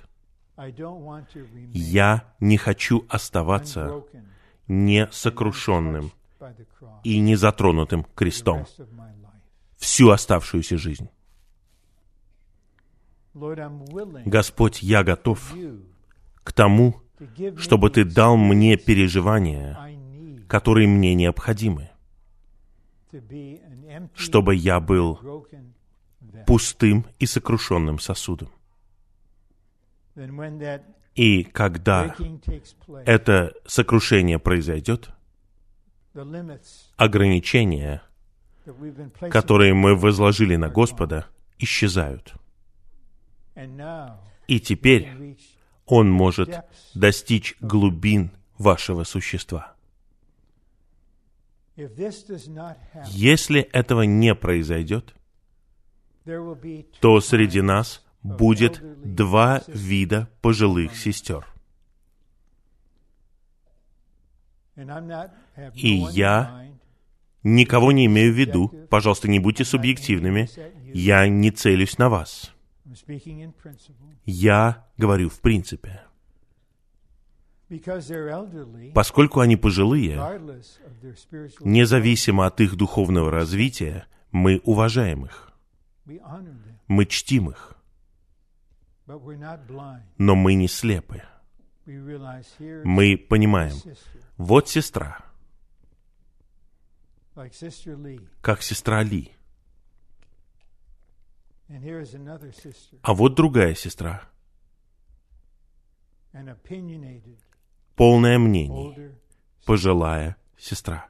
[1.73, 4.03] я не хочу оставаться
[4.67, 6.11] несокрушенным
[7.03, 8.65] и не затронутым крестом
[9.77, 11.09] всю оставшуюся жизнь.
[14.25, 15.53] Господь, я готов
[16.43, 17.01] к тому,
[17.57, 19.90] чтобы Ты дал мне переживания,
[20.51, 21.91] которые мне необходимы,
[24.13, 25.47] чтобы я был
[26.45, 28.49] пустым и сокрушенным сосудом.
[31.15, 32.13] И когда
[33.05, 35.11] это сокрушение произойдет,
[36.97, 38.03] ограничения,
[39.29, 41.27] которые мы возложили на Господа,
[41.59, 42.33] исчезают.
[44.47, 45.37] И теперь
[45.85, 46.59] Он может
[46.93, 49.75] достичь глубин вашего существа.
[53.07, 55.13] Если этого не произойдет,
[56.99, 61.45] то среди нас будет два вида пожилых сестер.
[65.73, 66.69] И я
[67.43, 70.49] никого не имею в виду, пожалуйста, не будьте субъективными,
[70.93, 72.53] я не целюсь на вас.
[74.25, 76.01] Я говорю в принципе.
[78.93, 80.17] Поскольку они пожилые,
[81.61, 85.51] независимо от их духовного развития, мы уважаем их.
[86.87, 87.77] Мы чтим их.
[90.17, 91.23] Но мы не слепы.
[91.85, 93.75] Мы понимаем,
[94.37, 95.19] вот сестра,
[98.41, 99.31] как сестра Ли.
[103.01, 104.23] А вот другая сестра,
[107.95, 109.15] полное мнение,
[109.65, 111.07] пожилая сестра.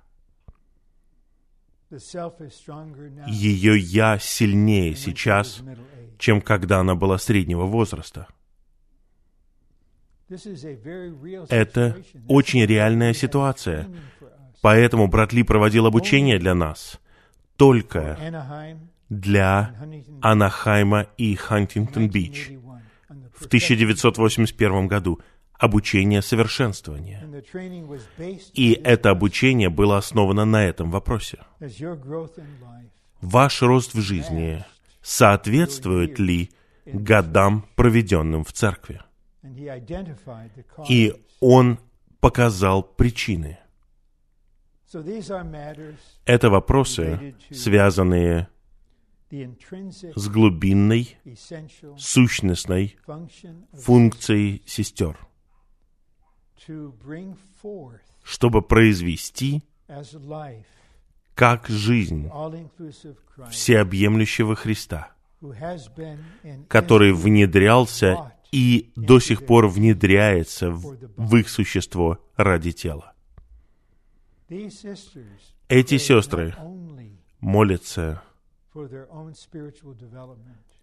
[3.27, 5.61] Ее «я» сильнее сейчас,
[6.17, 8.27] чем когда она была среднего возраста.
[11.49, 13.89] Это очень реальная ситуация.
[14.61, 16.99] Поэтому брат Ли проводил обучение для нас
[17.57, 18.17] только
[19.09, 19.75] для
[20.21, 22.51] Анахайма и Хантингтон-Бич
[23.33, 25.19] в 1981 году
[25.61, 27.23] обучение совершенствования.
[28.53, 31.37] И это обучение было основано на этом вопросе.
[33.21, 34.65] Ваш рост в жизни
[35.03, 36.49] соответствует ли
[36.85, 39.01] годам, проведенным в церкви?
[40.89, 41.79] И он
[42.19, 43.59] показал причины.
[46.25, 48.47] Это вопросы, связанные
[49.29, 51.17] с глубинной,
[51.97, 52.97] сущностной
[53.73, 55.17] функцией сестер,
[58.23, 59.63] чтобы произвести
[61.35, 62.29] как жизнь
[63.49, 65.11] всеобъемлющего Христа,
[66.67, 73.13] который внедрялся и до сих пор внедряется в, их существо ради тела.
[75.69, 76.55] Эти сестры
[77.39, 78.21] молятся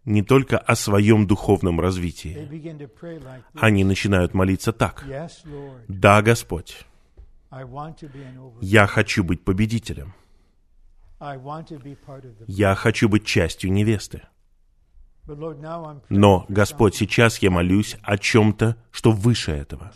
[0.04, 2.48] не только о своем духовном развитии.
[3.54, 5.04] Они начинают молиться так.
[5.88, 6.86] Да, Господь,
[8.60, 10.14] я хочу быть победителем.
[12.46, 14.22] Я хочу быть частью невесты.
[16.08, 19.92] Но, Господь, сейчас я молюсь о чем-то, что выше этого.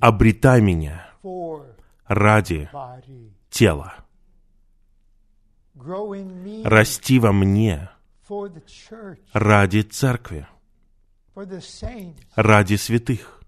[0.00, 1.10] Обретай меня
[2.06, 2.70] ради
[3.50, 3.94] тела.
[6.64, 7.90] Расти во мне
[9.32, 10.46] ради церкви,
[12.34, 13.42] ради святых.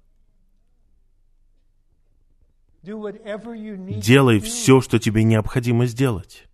[2.82, 6.50] Делай все, что тебе необходимо сделать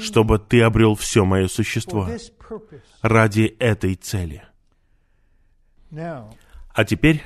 [0.00, 2.08] чтобы ты обрел все мое существо
[3.02, 4.44] ради этой цели.
[5.90, 7.22] А теперь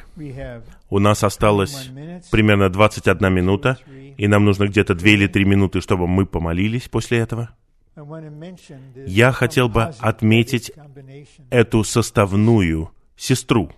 [0.88, 1.90] у нас осталось
[2.30, 3.78] примерно 21 минута,
[4.16, 7.54] и нам нужно где-то 2 или 3 минуты, чтобы мы помолились после этого.
[7.94, 10.72] Я хотел бы отметить
[11.50, 13.70] эту составную сестру,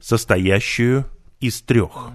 [0.00, 1.06] состоящую
[1.40, 2.12] из трех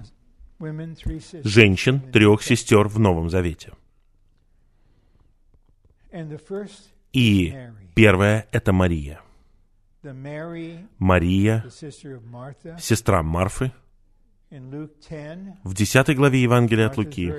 [1.44, 3.72] женщин, трех сестер в Новом Завете.
[7.12, 7.54] И
[7.94, 9.20] первая— это Мария.
[10.98, 11.64] Мария,
[12.78, 13.72] сестра Марфы.
[14.50, 17.32] В десятой главе Евангелия от Луки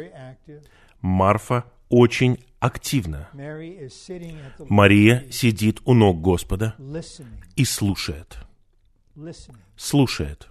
[1.02, 3.28] Марфа очень активна.
[4.70, 6.76] Мария сидит у ног Господа
[7.58, 8.38] и слушает.
[9.76, 10.48] Слушает.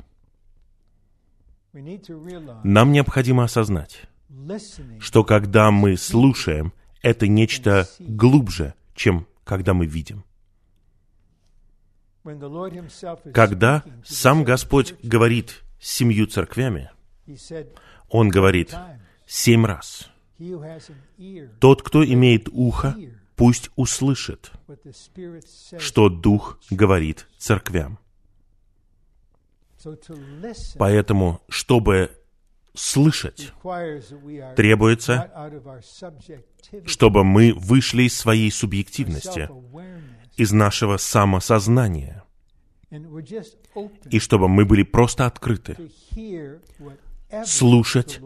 [2.65, 4.03] Нам необходимо осознать,
[4.99, 10.25] что когда мы слушаем, это нечто глубже, чем когда мы видим.
[13.33, 16.91] Когда сам Господь говорит с семью церквями,
[18.09, 18.75] Он говорит
[19.27, 20.10] семь раз.
[21.59, 22.97] Тот, кто имеет ухо,
[23.37, 24.53] пусть услышит,
[25.79, 27.99] что Дух говорит церквям.
[30.79, 32.11] Поэтому, чтобы
[32.75, 33.53] слышать,
[34.57, 35.31] требуется,
[36.85, 39.49] чтобы мы вышли из своей субъективности,
[40.37, 42.25] из нашего самосознания,
[44.11, 45.77] и чтобы мы были просто открыты
[47.45, 48.21] слушать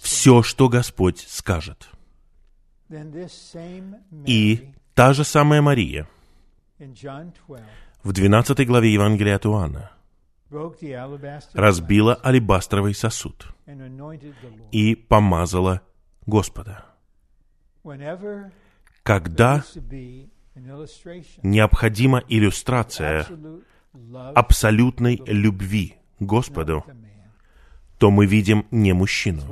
[0.00, 1.88] все, что Господь скажет.
[4.26, 6.08] И та же самая Мария
[8.02, 9.90] в 12 главе Евангелия от Иоанна
[11.52, 13.54] разбила алебастровый сосуд
[14.72, 15.82] и помазала
[16.26, 16.86] Господа.
[19.02, 19.64] Когда
[21.42, 23.26] необходима иллюстрация
[24.34, 26.84] абсолютной любви Господу,
[28.00, 29.42] то мы видим не мужчину,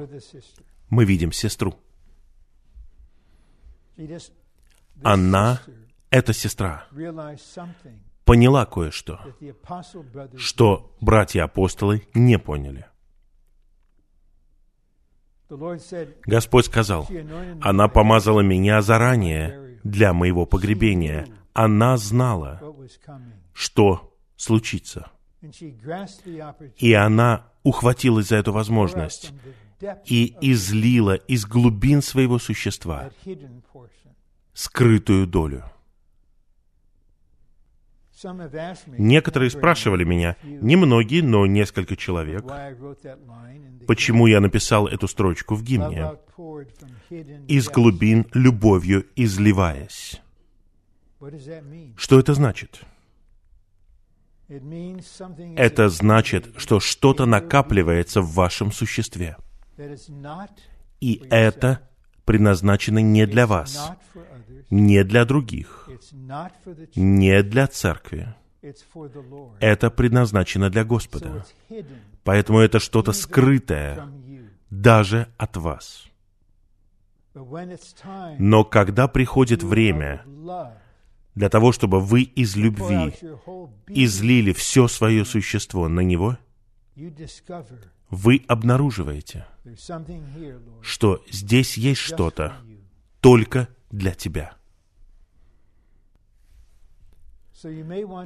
[0.88, 1.74] мы видим сестру.
[5.02, 5.60] Она,
[6.08, 6.86] эта сестра,
[8.24, 9.20] поняла кое-что,
[10.38, 12.86] что братья-апостолы не поняли.
[16.24, 17.06] Господь сказал,
[17.60, 21.28] «Она помазала меня заранее для моего погребения.
[21.52, 22.62] Она знала,
[23.52, 25.10] что случится.
[26.78, 29.32] И она ухватилась за эту возможность
[30.06, 33.10] и излила из глубин своего существа
[34.54, 35.64] скрытую долю.
[38.88, 42.44] Некоторые спрашивали меня, немногие, но несколько человек,
[43.86, 46.14] почему я написал эту строчку в гимне.
[47.46, 50.20] «Из глубин любовью изливаясь».
[51.96, 52.80] Что это значит?
[54.48, 59.36] Это значит, что что-то накапливается в вашем существе.
[61.00, 61.88] И это
[62.24, 63.92] предназначено не для вас,
[64.70, 65.88] не для других,
[66.96, 68.34] не для церкви.
[69.60, 71.44] Это предназначено для Господа.
[72.24, 74.08] Поэтому это что-то скрытое
[74.70, 76.06] даже от вас.
[78.38, 80.24] Но когда приходит время
[81.38, 83.14] для того, чтобы вы из любви
[83.86, 86.36] излили все свое существо на Него,
[88.10, 89.46] вы обнаруживаете,
[90.82, 92.56] что здесь есть что-то
[93.20, 94.54] только для тебя.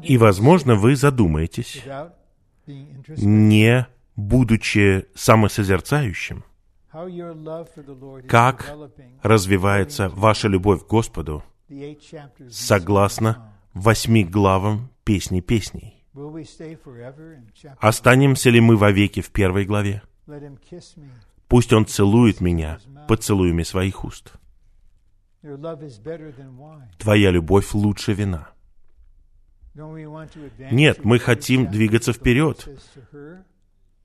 [0.03, 1.83] И, возможно, вы задумаетесь,
[2.67, 3.87] не
[4.17, 6.45] будучи самосозерцающим,
[8.27, 8.75] как
[9.23, 11.45] развивается ваша любовь к Господу
[12.51, 16.05] согласно восьми главам песни песней.
[17.79, 20.03] Останемся ли мы вовеки в первой главе?
[21.49, 24.33] Пусть Он целует меня поцелуями своих уст.
[26.99, 28.49] Твоя любовь лучше вина.
[30.71, 32.69] Нет, мы хотим двигаться вперед,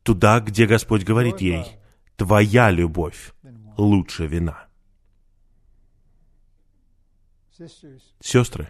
[0.03, 1.65] туда, где Господь говорит ей,
[2.15, 3.33] «Твоя любовь
[3.77, 4.66] лучше вина».
[8.19, 8.69] Сестры,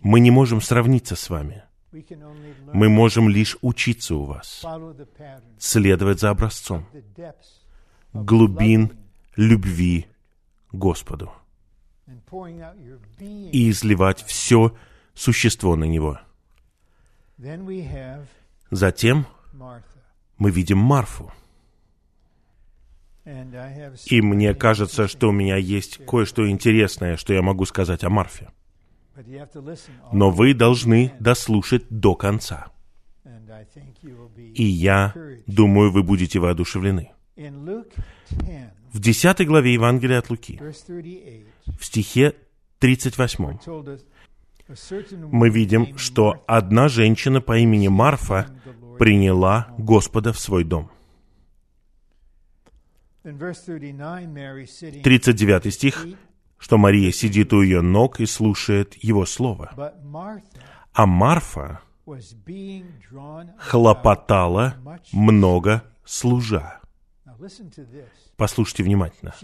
[0.00, 1.64] мы не можем сравниться с вами.
[2.72, 4.64] Мы можем лишь учиться у вас,
[5.58, 6.86] следовать за образцом
[8.12, 8.92] глубин
[9.36, 10.06] любви
[10.72, 11.32] Господу
[13.18, 14.76] и изливать все
[15.14, 16.18] существо на Него.
[18.70, 19.26] Затем
[20.38, 21.32] мы видим Марфу.
[23.24, 28.50] И мне кажется, что у меня есть кое-что интересное, что я могу сказать о Марфе.
[30.12, 32.72] Но вы должны дослушать до конца.
[34.54, 35.14] И я
[35.46, 37.12] думаю, вы будете воодушевлены.
[38.92, 42.34] В 10 главе Евангелия от Луки, в стихе
[42.80, 43.58] 38,
[45.30, 48.48] мы видим, что одна женщина по имени Марфа
[48.98, 50.90] приняла Господа в свой дом.
[55.02, 56.06] 39 стих,
[56.58, 59.70] что Мария сидит у ее ног и слушает его слово.
[60.92, 61.80] А Марфа
[63.58, 64.74] хлопотала
[65.12, 66.80] много служа.
[68.36, 69.34] Послушайте внимательно.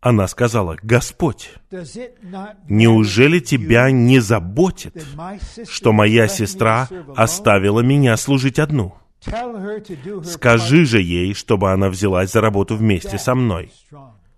[0.00, 1.52] Она сказала, «Господь,
[2.68, 5.06] неужели тебя не заботит,
[5.68, 8.94] что моя сестра оставила меня служить одну?
[10.24, 13.72] Скажи же ей, чтобы она взялась за работу вместе со мной.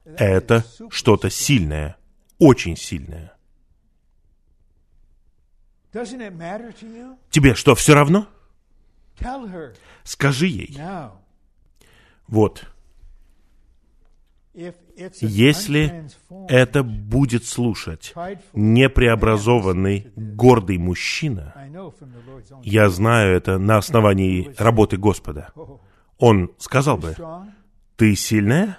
[0.05, 1.97] Это что-то сильное,
[2.39, 3.33] очень сильное.
[7.31, 8.27] Тебе что, все равно?
[10.05, 10.77] Скажи ей.
[12.27, 12.65] Вот,
[15.21, 16.07] если
[16.49, 18.15] это будет слушать
[18.53, 21.55] непреобразованный, гордый мужчина,
[22.63, 25.53] я знаю это на основании работы Господа,
[26.19, 27.15] он сказал бы,
[27.97, 28.79] ты сильная,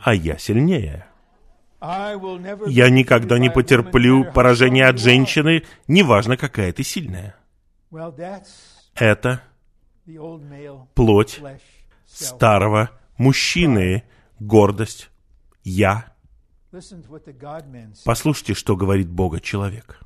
[0.00, 1.06] а я сильнее.
[2.66, 7.36] Я никогда не потерплю поражение от женщины, неважно, какая ты сильная.
[8.94, 9.42] Это
[10.94, 11.40] плоть
[12.06, 14.04] старого мужчины,
[14.38, 15.10] гордость,
[15.64, 16.14] я.
[18.04, 20.00] Послушайте, что говорит Бога человек.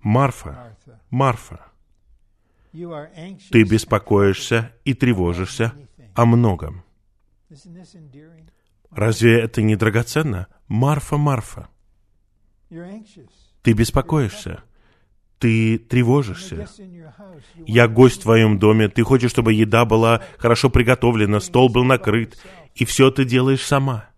[0.00, 0.76] Марфа,
[1.10, 1.66] Марфа,
[2.72, 5.72] ты беспокоишься и тревожишься
[6.14, 6.84] о многом.
[8.90, 10.48] Разве это не драгоценно?
[10.68, 11.68] Марфа, Марфа.
[13.62, 14.62] Ты беспокоишься.
[15.38, 16.66] Ты тревожишься.
[17.66, 18.88] Я гость в твоем доме.
[18.88, 22.38] Ты хочешь, чтобы еда была хорошо приготовлена, стол был накрыт,
[22.74, 24.08] и все ты делаешь сама.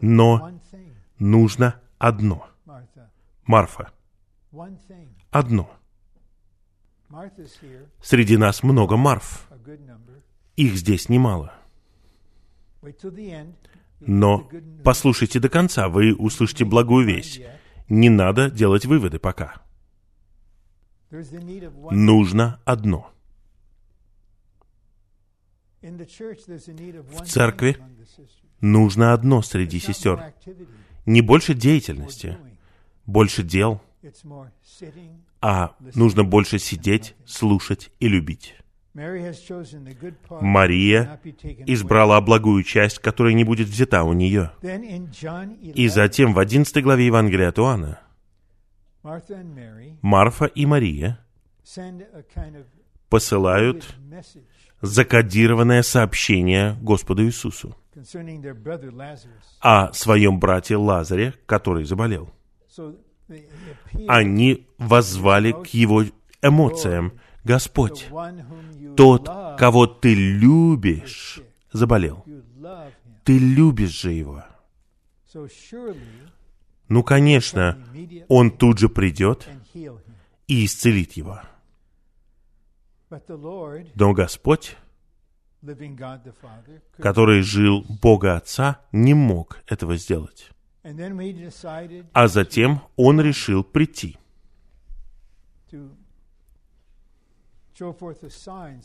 [0.00, 0.50] Но
[1.18, 2.46] нужно одно.
[3.44, 3.92] Марфа.
[5.30, 5.70] Одно.
[8.02, 9.48] Среди нас много Марф.
[10.56, 11.52] Их здесь немало.
[14.00, 14.48] Но
[14.84, 17.40] послушайте до конца, вы услышите благую весть.
[17.88, 19.62] Не надо делать выводы пока.
[21.90, 23.10] Нужно одно.
[25.80, 27.76] В церкви
[28.60, 30.34] нужно одно среди сестер.
[31.06, 32.36] Не больше деятельности,
[33.06, 33.80] больше дел,
[35.40, 38.54] а нужно больше сидеть, слушать и любить.
[40.40, 41.20] Мария
[41.66, 44.50] избрала благую часть, которая не будет взята у нее.
[45.74, 48.00] И затем в 11 главе Евангелия от Иоанна
[50.02, 51.20] Марфа и Мария
[53.08, 53.94] посылают
[54.80, 57.76] закодированное сообщение Господу Иисусу
[59.60, 62.30] о своем брате Лазаре, который заболел.
[64.06, 66.04] Они воззвали к его
[66.42, 67.12] эмоциям.
[67.44, 68.08] Господь,
[68.96, 69.26] тот,
[69.58, 71.40] кого ты любишь,
[71.72, 72.24] заболел.
[73.24, 74.44] Ты любишь же его.
[76.88, 77.84] Ну, конечно,
[78.28, 79.48] он тут же придет
[80.46, 81.40] и исцелит его.
[83.10, 84.76] Но Господь,
[86.98, 90.50] который жил Бога Отца, не мог этого сделать.
[92.12, 94.16] А затем он решил прийти,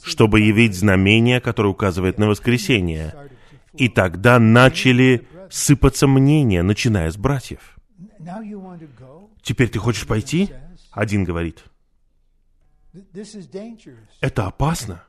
[0.04, 3.14] чтобы явить знамение, которое указывает на воскресение.
[3.74, 7.78] И тогда начали сыпаться мнения, начиная с братьев.
[9.42, 10.50] Теперь ты хочешь пойти?
[10.92, 11.64] Один говорит.
[14.22, 15.04] Это опасно.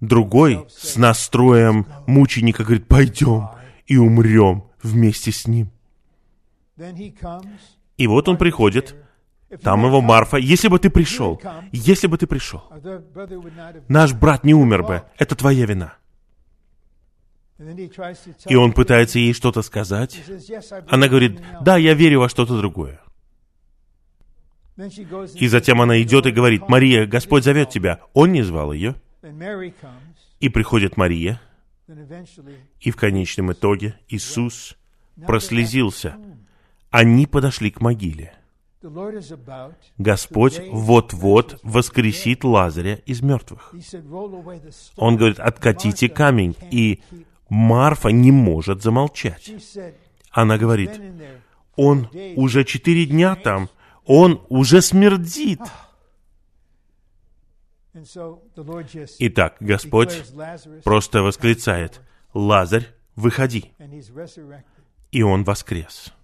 [0.00, 3.48] Другой с настроем мученика говорит, пойдем
[3.86, 5.70] и умрем вместе с ним.
[7.96, 8.94] И вот он приходит,
[9.62, 10.36] там его Марфа.
[10.36, 11.40] Если бы ты пришел,
[11.72, 12.62] если бы ты пришел,
[13.88, 15.02] наш брат не умер бы.
[15.18, 15.94] Это твоя вина.
[18.46, 20.22] И он пытается ей что-то сказать.
[20.88, 23.00] Она говорит, да, я верю во что-то другое.
[25.34, 28.00] И затем она идет и говорит, Мария, Господь зовет тебя.
[28.14, 28.94] Он не звал ее.
[30.38, 31.40] И приходит Мария.
[32.80, 34.76] И в конечном итоге Иисус
[35.26, 36.16] прослезился.
[36.90, 38.32] Они подошли к могиле.
[39.98, 43.74] Господь вот-вот воскресит Лазаря из мертвых.
[44.96, 47.02] Он говорит, откатите камень, и
[47.50, 49.52] Марфа не может замолчать.
[50.30, 50.98] Она говорит,
[51.76, 53.68] он уже четыре дня там,
[54.06, 55.60] он уже смердит.
[59.18, 60.22] Итак, Господь
[60.84, 62.00] просто восклицает,
[62.32, 63.72] Лазарь, выходи.
[65.10, 66.14] И он воскрес.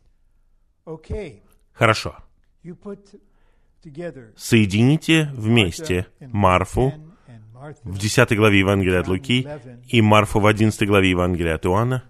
[1.72, 2.16] Хорошо.
[4.36, 6.92] Соедините вместе Марфу
[7.84, 9.46] в 10 главе Евангелия от Луки
[9.88, 12.04] и Марфу в 11 главе Евангелия от Иоанна.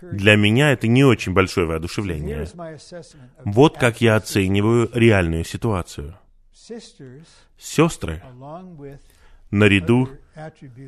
[0.00, 2.46] Для меня это не очень большое воодушевление.
[3.44, 6.18] Вот как я оцениваю реальную ситуацию.
[7.58, 8.22] Сестры,
[9.50, 10.08] наряду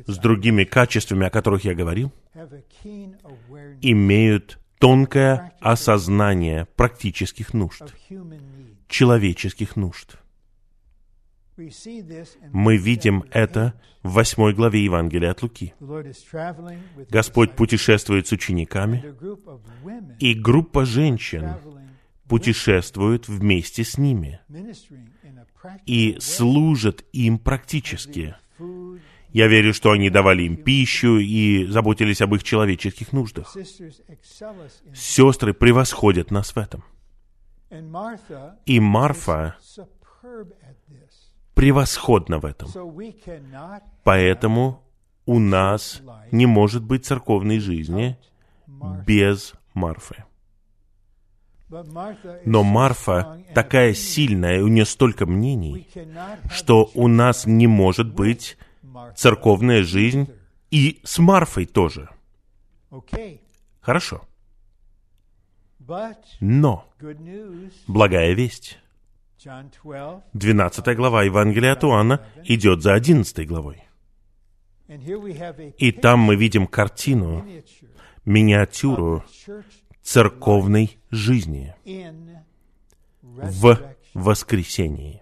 [0.07, 2.11] с другими качествами, о которых я говорил,
[3.81, 7.83] имеют тонкое осознание практических нужд,
[8.87, 10.17] человеческих нужд.
[12.53, 15.73] Мы видим это в восьмой главе Евангелия от Луки.
[17.09, 19.03] Господь путешествует с учениками,
[20.19, 21.55] и группа женщин
[22.29, 24.39] путешествует вместе с ними
[25.85, 28.35] и служат им практически.
[29.31, 33.55] Я верю, что они давали им пищу и заботились об их человеческих нуждах.
[34.93, 36.83] Сестры превосходят нас в этом.
[38.65, 39.55] И Марфа
[41.53, 42.69] превосходна в этом.
[44.03, 44.83] Поэтому
[45.25, 46.01] у нас
[46.31, 48.17] не может быть церковной жизни
[49.05, 50.23] без Марфы.
[52.45, 55.87] Но Марфа такая сильная, у нее столько мнений,
[56.51, 58.57] что у нас не может быть
[59.15, 60.29] церковная жизнь
[60.71, 62.09] и с Марфой тоже.
[63.81, 64.21] Хорошо.
[66.39, 66.85] Но
[67.87, 68.77] благая весть.
[70.33, 73.83] 12 глава Евангелия от Иоанна идет за 11 главой.
[75.77, 77.45] И там мы видим картину,
[78.25, 79.23] миниатюру
[80.01, 81.75] церковной жизни
[83.21, 85.21] в воскресении.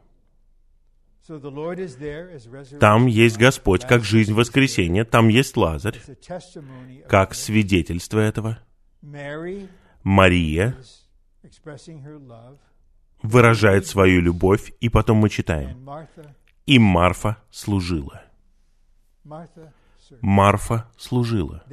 [2.79, 5.99] Там есть Господь как жизнь воскресения, там есть Лазарь
[7.07, 8.59] как свидетельство этого.
[10.03, 10.77] Мария
[13.21, 15.89] выражает свою любовь, и потом мы читаем.
[16.65, 18.23] И Марфа служила.
[20.21, 21.63] Марфа служила.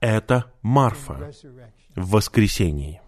[0.00, 1.32] Это Марфа
[1.94, 3.00] в воскресении.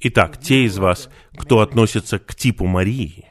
[0.00, 3.26] Итак, те из вас, кто относится к типу Марии,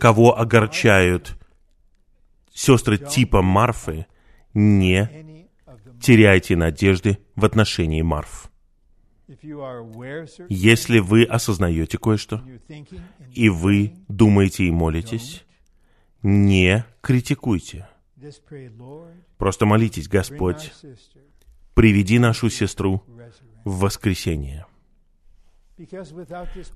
[0.00, 1.36] кого огорчают
[2.52, 4.06] сестры типа Марфы,
[4.54, 5.46] не
[6.00, 8.50] теряйте надежды в отношении Марф.
[10.48, 12.42] Если вы осознаете кое-что,
[13.32, 15.44] и вы думаете и молитесь,
[16.22, 17.88] не критикуйте.
[19.36, 20.72] Просто молитесь, Господь,
[21.74, 23.04] приведи нашу сестру
[23.68, 24.66] в воскресенье.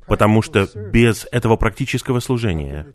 [0.07, 2.95] Потому что без этого практического служения,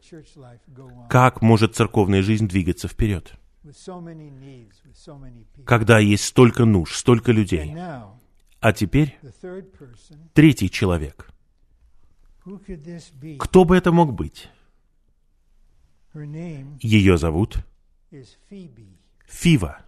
[1.10, 3.34] как может церковная жизнь двигаться вперед?
[5.66, 7.76] Когда есть столько нужд, столько людей.
[8.60, 9.20] А теперь
[10.34, 11.30] третий человек.
[13.40, 14.50] Кто бы это мог быть?
[16.14, 17.58] Ее зовут
[19.28, 19.87] Фива.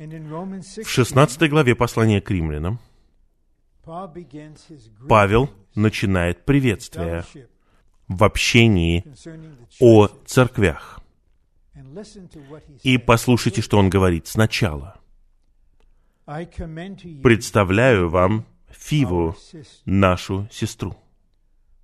[0.00, 2.80] В 16 главе послания к римлянам
[5.06, 7.22] Павел начинает приветствие
[8.08, 9.04] в общении
[9.78, 11.02] о церквях.
[12.82, 14.98] И послушайте, что он говорит сначала.
[17.22, 19.36] Представляю вам Фиву,
[19.84, 20.96] нашу сестру,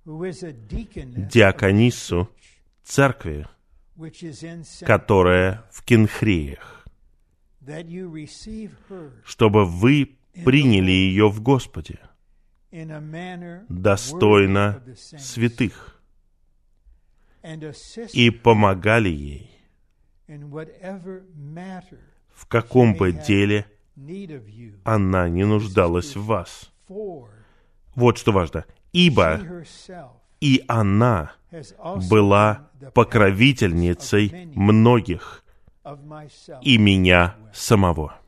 [0.05, 2.31] диакониссу
[2.83, 3.45] церкви,
[4.81, 6.76] которая в Кенхреях,
[9.25, 11.99] чтобы вы приняли ее в Господе
[13.69, 16.01] достойно святых
[18.13, 19.51] и помогали ей
[22.33, 23.65] в каком бы деле
[24.83, 26.71] она не нуждалась в вас.
[27.95, 28.65] Вот что важно.
[28.93, 29.41] Ибо
[30.39, 31.33] и она
[32.09, 35.43] была покровительницей многих
[36.61, 38.19] и меня самого.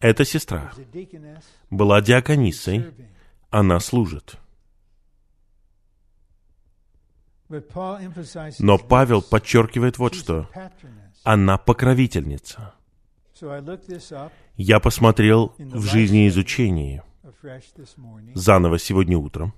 [0.00, 0.72] Эта сестра
[1.70, 2.94] была диаконисой,
[3.50, 4.38] она служит.
[8.58, 10.48] Но Павел подчеркивает вот что.
[11.22, 12.74] Она покровительница.
[14.56, 17.02] Я посмотрел в жизни изучении
[18.34, 19.54] заново сегодня утром.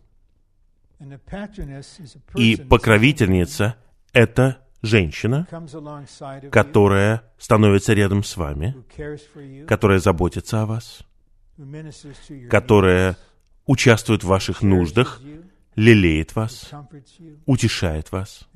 [2.35, 3.77] И покровительница—
[4.13, 5.47] это женщина,
[6.51, 8.75] которая становится рядом с вами,
[9.67, 11.01] которая заботится о вас,
[12.51, 13.17] которая
[13.67, 15.21] участвует в ваших нуждах,
[15.75, 16.71] лелеет вас,
[17.47, 18.49] утешает вас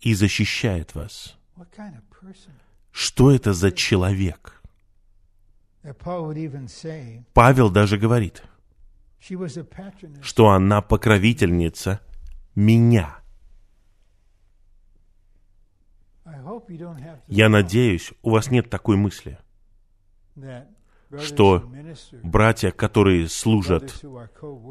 [0.00, 1.36] и защищает вас.
[2.90, 4.62] Что это за человек?
[7.32, 8.42] Павел даже говорит,
[10.20, 12.00] что она покровительница
[12.54, 13.21] меня.
[17.26, 19.38] Я надеюсь, у вас нет такой мысли,
[21.18, 21.70] что
[22.22, 24.02] братья, которые служат,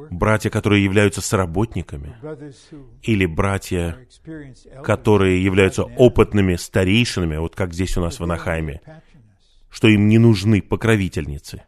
[0.09, 2.15] братья, которые являются соработниками,
[3.03, 3.97] или братья,
[4.83, 8.81] которые являются опытными старейшинами, вот как здесь у нас в Анахайме,
[9.69, 11.63] что им не нужны покровительницы.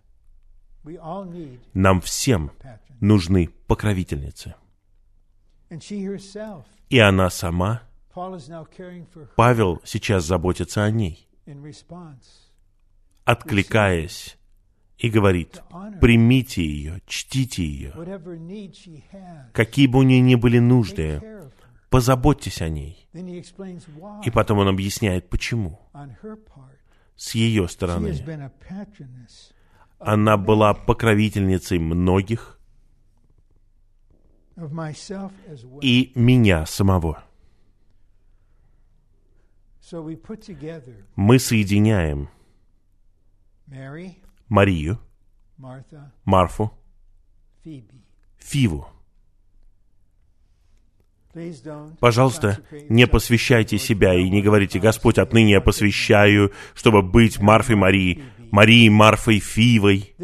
[1.73, 2.51] Нам всем
[2.99, 4.55] нужны покровительницы.
[6.89, 7.83] И она сама,
[9.35, 11.27] Павел сейчас заботится о ней,
[13.25, 14.37] откликаясь
[14.97, 15.61] и говорит,
[15.99, 17.91] примите ее, чтите ее.
[19.51, 21.21] Какие бы у нее ни были нужды,
[21.89, 23.07] позаботьтесь о ней.
[24.23, 25.79] И потом он объясняет, почему.
[27.15, 28.15] С ее стороны.
[29.99, 32.59] Она была покровительницей многих
[35.81, 37.23] и меня самого.
[41.15, 42.29] Мы соединяем
[44.49, 44.99] Марию,
[46.25, 46.71] Марфу,
[48.39, 48.87] Фиву.
[51.99, 52.59] Пожалуйста,
[52.89, 58.89] не посвящайте себя и не говорите, Господь, отныне я посвящаю, чтобы быть Марфой Марией, Марией
[58.89, 60.15] Марфой Фивой.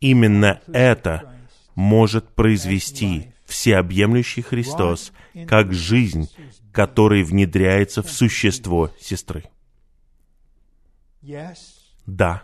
[0.00, 1.34] Именно это
[1.74, 5.12] может произвести всеобъемлющий Христос
[5.46, 6.30] как жизнь,
[6.72, 9.44] которая внедряется в существо сестры.
[12.06, 12.42] Да,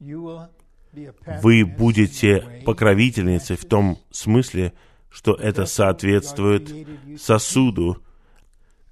[0.00, 4.72] вы будете покровительницей в том смысле,
[5.10, 6.88] что это соответствует
[7.20, 8.02] сосуду,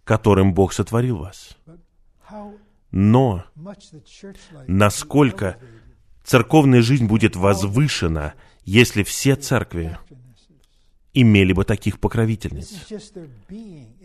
[0.05, 1.57] которым Бог сотворил вас.
[2.91, 3.45] Но
[4.66, 5.59] насколько
[6.24, 8.35] церковная жизнь будет возвышена,
[8.65, 9.99] если все церкви
[11.17, 12.87] имели бы таких покровительниц.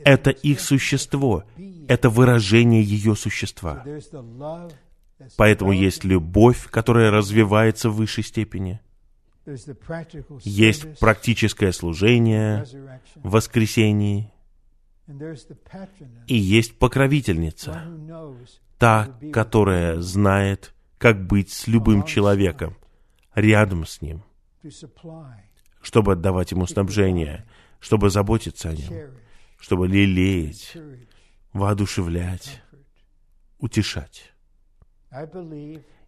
[0.05, 1.43] Это их существо,
[1.87, 3.83] это выражение ее существа.
[5.37, 8.79] Поэтому есть любовь, которая развивается в высшей степени.
[10.43, 12.65] Есть практическое служение
[13.15, 14.31] в воскресении.
[16.27, 17.83] И есть покровительница,
[18.77, 22.77] та, которая знает, как быть с любым человеком,
[23.35, 24.23] рядом с ним,
[25.81, 27.45] чтобы отдавать ему снабжение,
[27.79, 29.11] чтобы заботиться о нем,
[29.59, 30.77] чтобы лелеять,
[31.53, 32.61] воодушевлять,
[33.59, 34.31] утешать.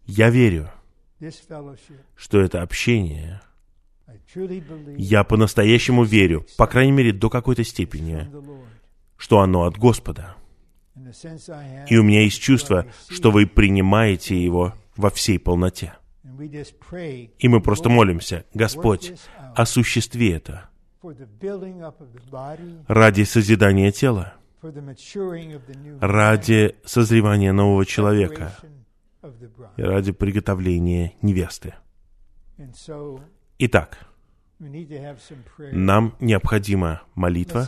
[0.06, 0.70] Я верю,
[2.16, 3.40] что это общение,
[4.96, 8.28] я по-настоящему верю, по крайней мере, до какой-то степени,
[9.16, 10.36] что оно от Господа.
[11.88, 15.94] И у меня есть чувство, что вы принимаете его во всей полноте.
[17.38, 19.12] И мы просто молимся, Господь,
[19.54, 20.68] осуществи это
[22.88, 24.34] ради созидания тела,
[26.00, 28.52] ради созревания нового человека
[29.76, 31.74] и ради приготовления невесты.
[33.58, 34.06] Итак,
[35.72, 37.66] нам необходима молитва.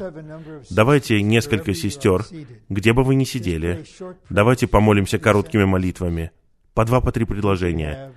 [0.70, 2.24] Давайте несколько сестер,
[2.68, 3.84] где бы вы ни сидели,
[4.30, 6.30] давайте помолимся короткими молитвами.
[6.74, 8.12] По два, по три предложения.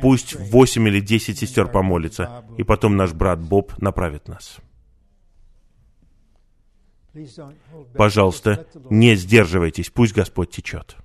[0.00, 4.58] Пусть восемь или десять сестер помолится, и потом наш брат Боб направит нас.
[7.94, 10.96] Пожалуйста, не сдерживайтесь, пусть Господь течет.